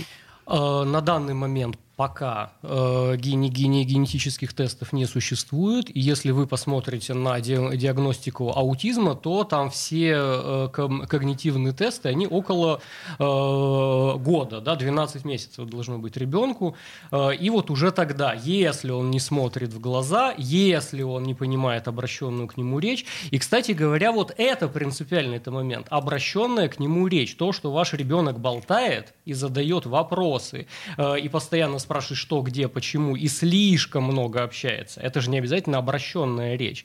Э, 0.46 0.84
на 0.84 1.02
данный 1.02 1.34
момент 1.34 1.78
пока 1.96 2.52
э, 2.62 3.14
генетических 3.16 4.52
тестов 4.52 4.92
не 4.92 5.06
существует. 5.06 5.94
И 5.94 6.00
если 6.00 6.32
вы 6.32 6.46
посмотрите 6.46 7.14
на 7.14 7.40
ди, 7.40 7.56
диагностику 7.76 8.52
аутизма, 8.54 9.14
то 9.14 9.44
там 9.44 9.70
все 9.70 10.14
э, 10.16 10.68
когнитивные 10.72 11.72
тесты, 11.72 12.08
они 12.08 12.26
около 12.26 12.80
э, 13.18 14.18
года, 14.18 14.60
да, 14.60 14.74
12 14.74 15.24
месяцев 15.24 15.68
должно 15.68 15.98
быть 15.98 16.16
ребенку. 16.16 16.76
Э, 17.12 17.34
и 17.34 17.48
вот 17.50 17.70
уже 17.70 17.92
тогда, 17.92 18.32
если 18.34 18.90
он 18.90 19.10
не 19.10 19.20
смотрит 19.20 19.72
в 19.72 19.80
глаза, 19.80 20.34
если 20.36 21.02
он 21.02 21.22
не 21.22 21.34
понимает 21.34 21.86
обращенную 21.86 22.48
к 22.48 22.56
нему 22.56 22.80
речь, 22.80 23.06
и, 23.30 23.38
кстати 23.38 23.70
говоря, 23.70 24.10
вот 24.10 24.34
это 24.36 24.66
принципиальный 24.66 25.36
это 25.36 25.52
момент, 25.52 25.86
обращенная 25.90 26.68
к 26.68 26.80
нему 26.80 27.06
речь, 27.06 27.36
то, 27.36 27.52
что 27.52 27.70
ваш 27.70 27.92
ребенок 27.92 28.40
болтает 28.40 29.14
и 29.24 29.32
задает 29.32 29.86
вопросы, 29.86 30.66
э, 30.96 31.20
и 31.20 31.28
постоянно 31.28 31.78
спрашивает, 31.84 32.18
что, 32.18 32.42
где, 32.42 32.68
почему, 32.68 33.14
и 33.14 33.28
слишком 33.28 34.04
много 34.04 34.42
общается. 34.42 35.00
Это 35.00 35.20
же 35.20 35.30
не 35.30 35.38
обязательно 35.38 35.78
обращенная 35.78 36.56
речь 36.56 36.84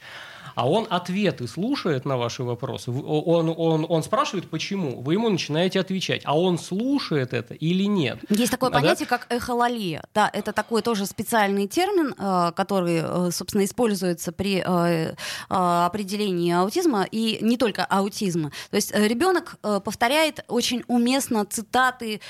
а 0.56 0.70
он 0.70 0.88
ответы 0.90 1.48
слушает 1.48 2.06
на 2.06 2.18
ваши 2.18 2.44
вопросы, 2.44 2.92
он, 2.92 3.54
он, 3.56 3.86
он 3.88 4.04
спрашивает, 4.04 4.50
почему, 4.50 5.02
вы 5.02 5.14
ему 5.14 5.30
начинаете 5.30 5.80
отвечать, 5.80 6.22
а 6.26 6.38
он 6.38 6.58
слушает 6.58 7.34
это 7.34 7.54
или 7.54 7.84
нет. 7.84 8.20
Есть 8.30 8.52
такое 8.52 8.70
понятие, 8.70 9.08
да? 9.10 9.18
как 9.18 9.28
эхололия. 9.32 10.04
Да, 10.14 10.30
это 10.32 10.54
такой 10.54 10.82
тоже 10.82 11.06
специальный 11.06 11.68
термин, 11.68 12.16
э, 12.18 12.52
который, 12.56 13.02
э, 13.04 13.32
собственно, 13.32 13.66
используется 13.66 14.32
при 14.32 14.64
э, 14.66 15.16
определении 15.50 16.54
аутизма, 16.54 17.06
и 17.10 17.40
не 17.42 17.58
только 17.58 17.86
аутизма. 17.86 18.52
То 18.70 18.76
есть 18.76 18.94
ребенок 18.94 19.58
повторяет 19.62 20.44
очень 20.48 20.84
уместно 20.88 21.46
цитаты 21.46 22.22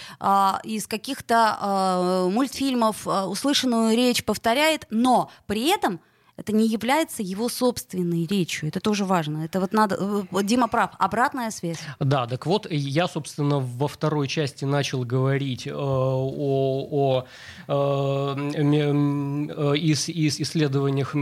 из 0.63 0.87
каких-то 0.87 2.27
мультфильмов, 2.31 3.07
услышанную 3.07 3.95
речь 3.95 4.23
повторяет, 4.23 4.85
но 4.89 5.31
при 5.47 5.69
этом 5.69 5.99
это 6.39 6.53
не 6.53 6.67
является 6.67 7.21
его 7.21 7.49
собственной 7.49 8.25
речью. 8.25 8.69
Это 8.69 8.79
тоже 8.79 9.05
важно. 9.05 9.43
Это 9.45 9.59
вот 9.59 9.73
надо... 9.73 9.97
Э, 10.31 10.43
Дима 10.43 10.67
прав. 10.67 10.91
Обратная 10.97 11.51
связь. 11.51 11.79
Да, 11.99 12.27
так 12.27 12.45
вот, 12.45 12.67
я, 12.69 13.07
собственно, 13.07 13.59
во 13.59 13.87
второй 13.87 14.27
части 14.27 14.65
начал 14.65 15.03
говорить 15.03 15.67
э, 15.67 15.73
о, 15.73 16.87
о 16.91 17.25
э, 17.67 18.51
э, 18.53 19.77
из, 19.77 20.09
из 20.09 20.39
исследованиях 20.39 21.13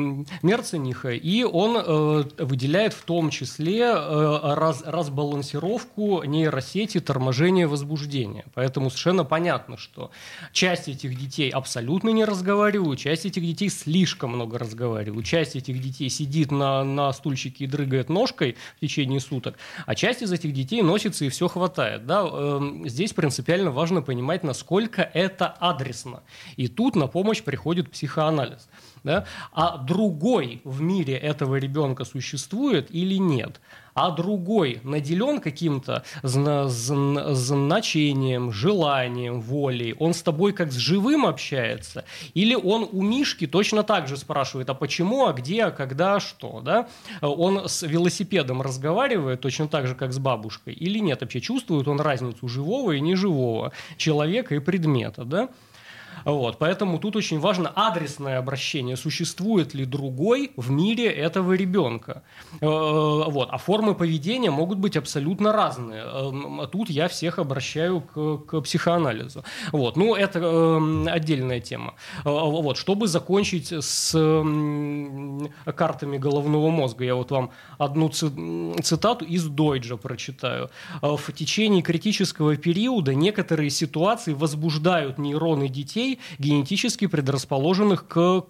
Мерцениха, 0.44 1.12
и 1.12 1.44
он 1.44 1.78
э, 1.78 2.24
выделяет 2.44 2.94
в 2.94 3.02
том 3.04 3.32
числе 3.32 3.86
э, 3.86 4.40
раз, 4.54 4.84
разбалансировку 4.86 6.24
нейросети 6.24 7.00
торможения 7.00 7.68
возбуждения. 7.68 8.46
Поэтому 8.54 8.90
совершенно 8.90 9.24
понятно, 9.26 9.78
что 9.78 10.12
часть 10.52 10.88
этих 10.88 11.18
детей 11.18 11.50
абсолютно 11.50 12.10
не 12.10 12.24
разговаривают, 12.24 13.00
часть 13.00 13.26
этих 13.26 13.44
детей 13.44 13.70
слишком 13.70 14.32
много 14.32 14.60
разговаривают 14.60 15.07
говорил, 15.12 15.24
часть 15.24 15.56
этих 15.56 15.82
детей 15.82 16.10
сидит 16.10 16.52
на, 16.52 16.84
на 16.84 17.12
стульчике 17.14 17.66
и 17.66 17.68
дрыгает 17.68 18.10
ножкой 18.10 18.56
в 18.78 18.80
течение 18.80 19.20
суток, 19.20 19.58
а 19.86 19.96
часть 19.96 20.22
из 20.22 20.32
этих 20.32 20.54
детей 20.54 20.82
носится 20.82 21.26
и 21.26 21.30
все 21.30 21.48
хватает. 21.48 22.06
Да? 22.06 22.22
Эм, 22.22 22.88
здесь 22.88 23.14
принципиально 23.14 23.72
важно 23.72 24.02
понимать, 24.02 24.44
насколько 24.44 25.02
это 25.02 25.48
адресно. 25.48 26.24
И 26.56 26.68
тут 26.68 26.96
на 26.96 27.08
помощь 27.08 27.42
приходит 27.42 27.92
психоанализ. 27.92 28.68
Да? 29.04 29.26
А 29.52 29.78
другой 29.78 30.62
в 30.64 30.82
мире 30.82 31.16
этого 31.16 31.56
ребенка 31.56 32.06
существует 32.06 32.90
или 32.92 33.16
нет? 33.16 33.60
А 33.98 34.12
другой 34.12 34.80
наделен 34.84 35.40
каким-то 35.42 36.04
значением, 37.34 38.52
желанием, 38.52 39.42
волей, 39.42 39.96
он 39.98 40.14
с 40.14 40.22
тобой 40.22 40.54
как 40.54 40.72
с 40.72 40.76
живым 40.76 41.26
общается, 41.26 42.06
или 42.36 42.54
он 42.54 42.88
у 42.92 43.02
Мишки 43.02 43.48
точно 43.48 43.82
так 43.82 44.08
же 44.08 44.16
спрашивает, 44.16 44.70
а 44.70 44.76
почему, 44.76 45.26
а 45.26 45.34
где, 45.34 45.64
а 45.64 45.72
когда, 45.72 46.20
что, 46.20 46.62
да? 46.62 46.88
Он 47.22 47.68
с 47.68 47.82
велосипедом 47.82 48.62
разговаривает 48.62 49.42
точно 49.42 49.68
так 49.68 49.88
же, 49.88 49.96
как 49.96 50.14
с 50.14 50.20
бабушкой, 50.20 50.76
или 50.76 51.00
нет, 51.00 51.22
вообще 51.22 51.42
чувствует 51.42 51.88
он 51.88 52.00
разницу 52.00 52.48
живого 52.48 52.92
и 52.92 53.02
неживого 53.02 53.72
человека 53.98 54.54
и 54.54 54.60
предмета, 54.60 55.26
да? 55.26 55.50
Вот, 56.26 56.58
поэтому 56.58 57.00
тут 57.00 57.16
очень 57.16 57.40
важно 57.40 57.72
адресное 57.76 58.40
обращение. 58.40 58.96
Существует 58.98 59.74
ли 59.74 59.86
другой 59.86 60.52
в 60.56 60.72
мире 60.72 61.06
этого 61.06 61.54
ребенка? 61.54 62.24
Э, 62.62 62.66
вот, 62.66 63.50
а 63.52 63.58
формы 63.58 63.96
поведения 63.96 64.52
могут 64.52 64.78
быть 64.78 64.98
абсолютно 64.98 65.54
разные. 65.54 66.04
Э, 66.06 66.68
тут 66.72 66.90
я 66.90 67.08
всех 67.08 67.40
обращаю 67.40 68.02
к, 68.02 68.38
к 68.38 68.62
психоанализу. 68.62 69.44
Вот, 69.72 69.98
ну, 69.98 70.16
это 70.16 70.40
э, 70.40 71.10
отдельная 71.10 71.60
тема. 71.60 71.94
Вот, 72.24 72.78
чтобы 72.78 73.08
закончить 73.08 73.72
с 73.72 74.12
картами 75.76 76.18
головного 76.18 76.70
мозга, 76.70 77.06
я 77.06 77.16
вот 77.16 77.32
вам 77.32 77.52
одну 77.78 78.10
цитату 78.10 79.26
из 79.26 79.46
Дойджа 79.46 79.98
прочитаю. 79.98 80.70
В 81.02 81.32
течение 81.34 81.82
критического 81.82 82.56
периода 82.56 83.14
некоторые 83.14 83.70
ситуации 83.70 84.34
возбуждают 84.34 85.18
нейроны 85.18 85.68
детей 85.68 86.07
детей, 86.08 86.20
генетически 86.40 87.08
предрасположенных 87.08 88.08
к 88.08 88.46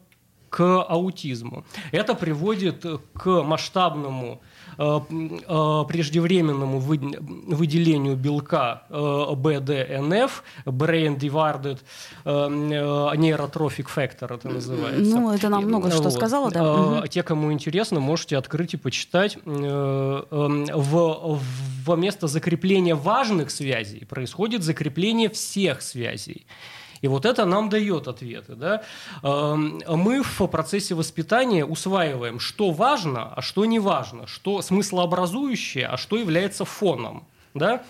к 0.50 0.82
аутизму. 0.84 1.66
Это 1.92 2.14
приводит 2.16 2.86
к 3.14 3.44
масштабному 3.44 4.40
э, 4.78 5.00
э, 5.10 5.84
преждевременному 5.90 6.80
выделению 6.80 8.16
белка 8.16 8.84
э, 8.90 9.36
БДНФ, 9.36 10.44
Brain 10.66 11.20
Divided 11.20 11.80
Neurotrophic 12.24 13.88
Factor 13.94 14.36
это 14.36 14.48
называется. 14.48 15.20
Ну, 15.20 15.34
это 15.34 15.50
нам 15.50 15.66
много 15.66 15.92
что 15.92 16.10
сказала, 16.10 16.50
да. 16.50 17.06
Те, 17.10 17.24
кому 17.24 17.52
интересно, 17.52 18.00
можете 18.00 18.38
открыть 18.38 18.74
и 18.74 18.78
почитать. 18.78 19.38
В, 19.44 21.40
в 21.86 21.96
место 21.98 22.28
закрепления 22.28 22.96
важных 22.96 23.52
связей 23.52 24.06
происходит 24.06 24.64
закрепление 24.64 25.28
всех 25.30 25.82
связей. 25.82 26.46
И 27.02 27.08
вот 27.08 27.26
это 27.26 27.46
нам 27.46 27.70
дает 27.70 28.08
ответы. 28.08 28.56
Да? 28.56 28.84
Эм, 29.24 29.82
мы 29.88 30.24
в 30.24 30.48
процессе 30.48 30.96
воспитания 30.96 31.66
усваиваем, 31.66 32.40
что 32.40 32.72
важно, 32.72 33.34
а 33.34 33.42
что 33.42 33.66
не 33.66 33.80
важно, 33.80 34.28
что 34.28 34.62
смыслообразующее, 34.62 35.88
а 35.88 35.98
что 35.98 36.18
является 36.18 36.66
фоном. 36.66 37.26
Да? 37.54 37.84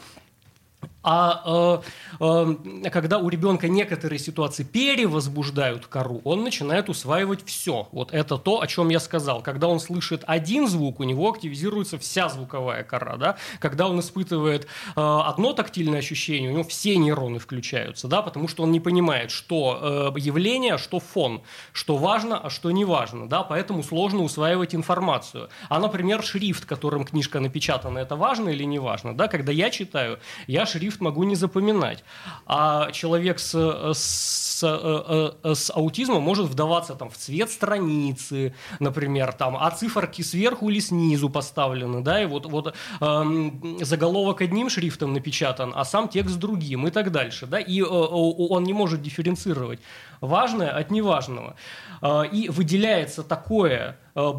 А 1.10 1.82
э, 2.20 2.56
э, 2.86 2.90
когда 2.90 3.18
у 3.18 3.30
ребенка 3.30 3.70
некоторые 3.70 4.20
ситуации 4.20 4.64
перевозбуждают 4.64 5.88
кору, 5.88 6.20
он 6.26 6.44
начинает 6.44 6.90
усваивать 6.90 7.46
все. 7.46 7.88
Вот 7.92 8.14
это 8.14 8.38
то, 8.38 8.60
о 8.60 8.68
чем 8.68 8.90
я 8.90 9.00
сказал. 9.00 9.42
Когда 9.42 9.68
он 9.68 9.80
слышит 9.80 10.24
один 10.28 10.68
звук, 10.68 11.00
у 11.00 11.04
него 11.04 11.30
активизируется 11.30 11.98
вся 11.98 12.28
звуковая 12.28 12.84
кора. 12.84 13.16
Да? 13.16 13.38
Когда 13.60 13.88
он 13.88 14.02
испытывает 14.02 14.66
э, 14.66 14.68
одно 14.96 15.54
тактильное 15.54 16.00
ощущение, 16.00 16.50
у 16.50 16.54
него 16.54 16.64
все 16.66 16.98
нейроны 16.98 17.40
включаются, 17.40 18.10
да? 18.10 18.22
потому 18.22 18.50
что 18.50 18.64
он 18.64 18.72
не 18.74 18.82
понимает, 18.82 19.32
что 19.32 20.14
э, 20.16 20.20
явление, 20.20 20.74
а 20.74 20.78
что 20.78 21.00
фон, 21.00 21.42
что 21.72 21.96
важно, 21.96 22.38
а 22.38 22.50
что 22.50 22.72
не 22.72 22.84
важно. 22.84 23.30
Да? 23.30 23.44
Поэтому 23.44 23.82
сложно 23.82 24.24
усваивать 24.24 24.76
информацию. 24.76 25.48
А, 25.70 25.80
например, 25.80 26.22
шрифт, 26.22 26.66
которым 26.66 27.06
книжка 27.06 27.40
напечатана, 27.40 28.00
это 28.00 28.18
важно 28.18 28.50
или 28.50 28.64
не 28.66 28.80
важно? 28.80 29.16
Да? 29.16 29.30
Когда 29.30 29.54
я 29.54 29.70
читаю, 29.70 30.20
я 30.48 30.66
шрифт 30.66 30.77
шрифт 30.78 31.02
могу 31.02 31.24
не 31.24 31.36
запоминать. 31.36 32.04
А 32.46 32.92
человек 32.92 33.40
с, 33.40 33.54
с, 33.94 34.47
э, 34.64 35.32
э, 35.44 35.56
с 35.56 35.72
аутизмом 35.74 36.24
может 36.24 36.48
вдаваться 36.48 36.96
там, 36.96 37.10
в 37.10 37.18
цвет 37.18 37.50
страницы, 37.50 38.54
например, 38.80 39.34
там, 39.34 39.58
а 39.60 39.70
циферки 39.72 40.22
сверху 40.22 40.70
или 40.70 40.80
снизу 40.80 41.30
поставлены, 41.30 42.02
да, 42.02 42.22
и 42.22 42.26
вот, 42.26 42.46
вот 42.46 42.74
э, 43.02 43.52
заголовок 43.82 44.42
одним 44.42 44.70
шрифтом 44.70 45.14
напечатан, 45.14 45.74
а 45.76 45.86
сам 45.86 46.08
текст 46.10 46.38
другим 46.38 46.88
и 46.88 46.92
так 46.92 47.12
дальше, 47.12 47.46
да, 47.46 47.60
и 47.60 47.82
э, 47.82 47.86
он 47.86 48.64
не 48.64 48.74
может 48.74 49.02
дифференцировать 49.02 49.80
важное 50.22 50.70
от 50.70 50.92
неважного. 50.92 51.56
Э, 52.02 52.24
и 52.32 52.50
выделяется 52.50 53.24
такое 53.24 53.98
Э, 54.18 54.34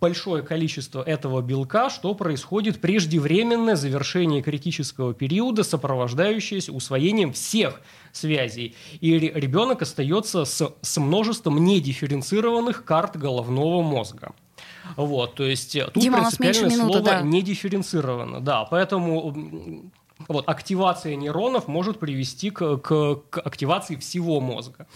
большое 0.00 0.44
количество 0.44 1.02
этого 1.02 1.42
белка, 1.42 1.90
что 1.90 2.14
происходит 2.14 2.80
преждевременное 2.80 3.74
завершение 3.74 4.40
критического 4.40 5.14
периода, 5.14 5.64
сопровождающееся 5.64 6.70
усвоением 6.70 7.32
всех 7.32 7.80
связей. 8.12 8.76
И 9.00 9.18
ребенок 9.18 9.34
остается 9.82 10.44
с, 10.44 10.72
с 10.82 10.96
множеством 10.98 11.64
недифференцированных 11.64 12.84
карт 12.84 13.16
головного 13.16 13.82
мозга. 13.82 14.32
Вот, 14.96 15.34
то 15.34 15.44
есть 15.44 15.74
э, 15.76 15.86
тут 15.92 16.02
Дима, 16.02 16.18
принципиальное 16.18 16.76
слово 16.76 17.00
да. 17.00 17.20
не 17.22 17.42
дифференцировано. 17.42 18.40
Да, 18.40 18.64
поэтому 18.64 19.90
Вот, 20.28 20.48
активация 20.48 21.14
нейронов 21.14 21.68
может 21.68 21.98
привести 21.98 22.50
к, 22.50 22.78
к, 22.78 23.16
к 23.30 23.38
активации 23.38 23.96
всего 23.96 24.40
мозга. 24.40 24.86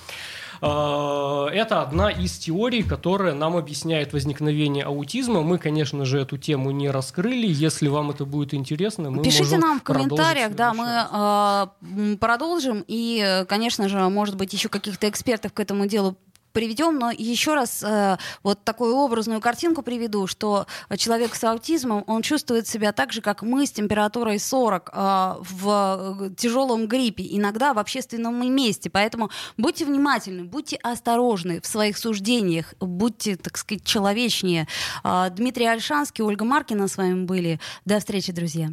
А, 0.62 1.48
это 1.48 1.82
одна 1.82 2.10
из 2.10 2.38
теорий, 2.38 2.82
которая 2.82 3.34
нам 3.34 3.56
объясняет 3.56 4.12
возникновение 4.12 4.84
аутизма. 4.84 5.42
Мы, 5.42 5.58
конечно 5.58 6.04
же, 6.04 6.20
эту 6.20 6.38
тему 6.38 6.70
не 6.70 6.90
раскрыли. 6.90 7.46
Если 7.46 7.88
вам 7.88 8.10
это 8.10 8.24
будет 8.24 8.54
интересно, 8.54 9.10
мы 9.10 9.22
Пишите 9.22 9.44
можем 9.44 9.60
нам 9.60 9.80
в 9.80 9.82
комментариях, 9.82 10.54
да, 10.54 10.72
мы 10.72 12.12
э, 12.12 12.16
продолжим. 12.16 12.84
И, 12.86 13.44
конечно 13.48 13.88
же, 13.88 13.98
может 14.08 14.36
быть, 14.36 14.52
еще 14.52 14.68
каких-то 14.68 15.08
экспертов 15.08 15.52
к 15.52 15.60
этому 15.60 15.86
делу 15.86 16.16
приведем, 16.52 16.98
но 16.98 17.10
еще 17.10 17.54
раз 17.54 17.82
э, 17.82 18.16
вот 18.42 18.64
такую 18.64 18.94
образную 18.96 19.40
картинку 19.40 19.82
приведу, 19.82 20.26
что 20.26 20.66
человек 20.96 21.34
с 21.34 21.44
аутизмом, 21.44 22.04
он 22.06 22.22
чувствует 22.22 22.66
себя 22.66 22.92
так 22.92 23.12
же, 23.12 23.20
как 23.20 23.42
мы 23.42 23.66
с 23.66 23.72
температурой 23.72 24.38
40 24.38 24.90
э, 24.92 25.34
в 25.40 26.34
тяжелом 26.36 26.86
гриппе, 26.86 27.26
иногда 27.30 27.74
в 27.74 27.78
общественном 27.78 28.54
месте. 28.54 28.90
Поэтому 28.90 29.30
будьте 29.56 29.84
внимательны, 29.84 30.44
будьте 30.44 30.76
осторожны 30.76 31.60
в 31.60 31.66
своих 31.66 31.98
суждениях, 31.98 32.74
будьте, 32.80 33.36
так 33.36 33.56
сказать, 33.56 33.84
человечнее. 33.84 34.66
Э, 35.04 35.28
Дмитрий 35.30 35.66
Альшанский, 35.66 36.24
Ольга 36.24 36.44
Маркина 36.44 36.88
с 36.88 36.96
вами 36.96 37.24
были. 37.24 37.60
До 37.84 37.98
встречи, 37.98 38.32
друзья. 38.32 38.70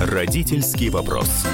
Родительский 0.00 0.88
вопрос. 0.88 1.44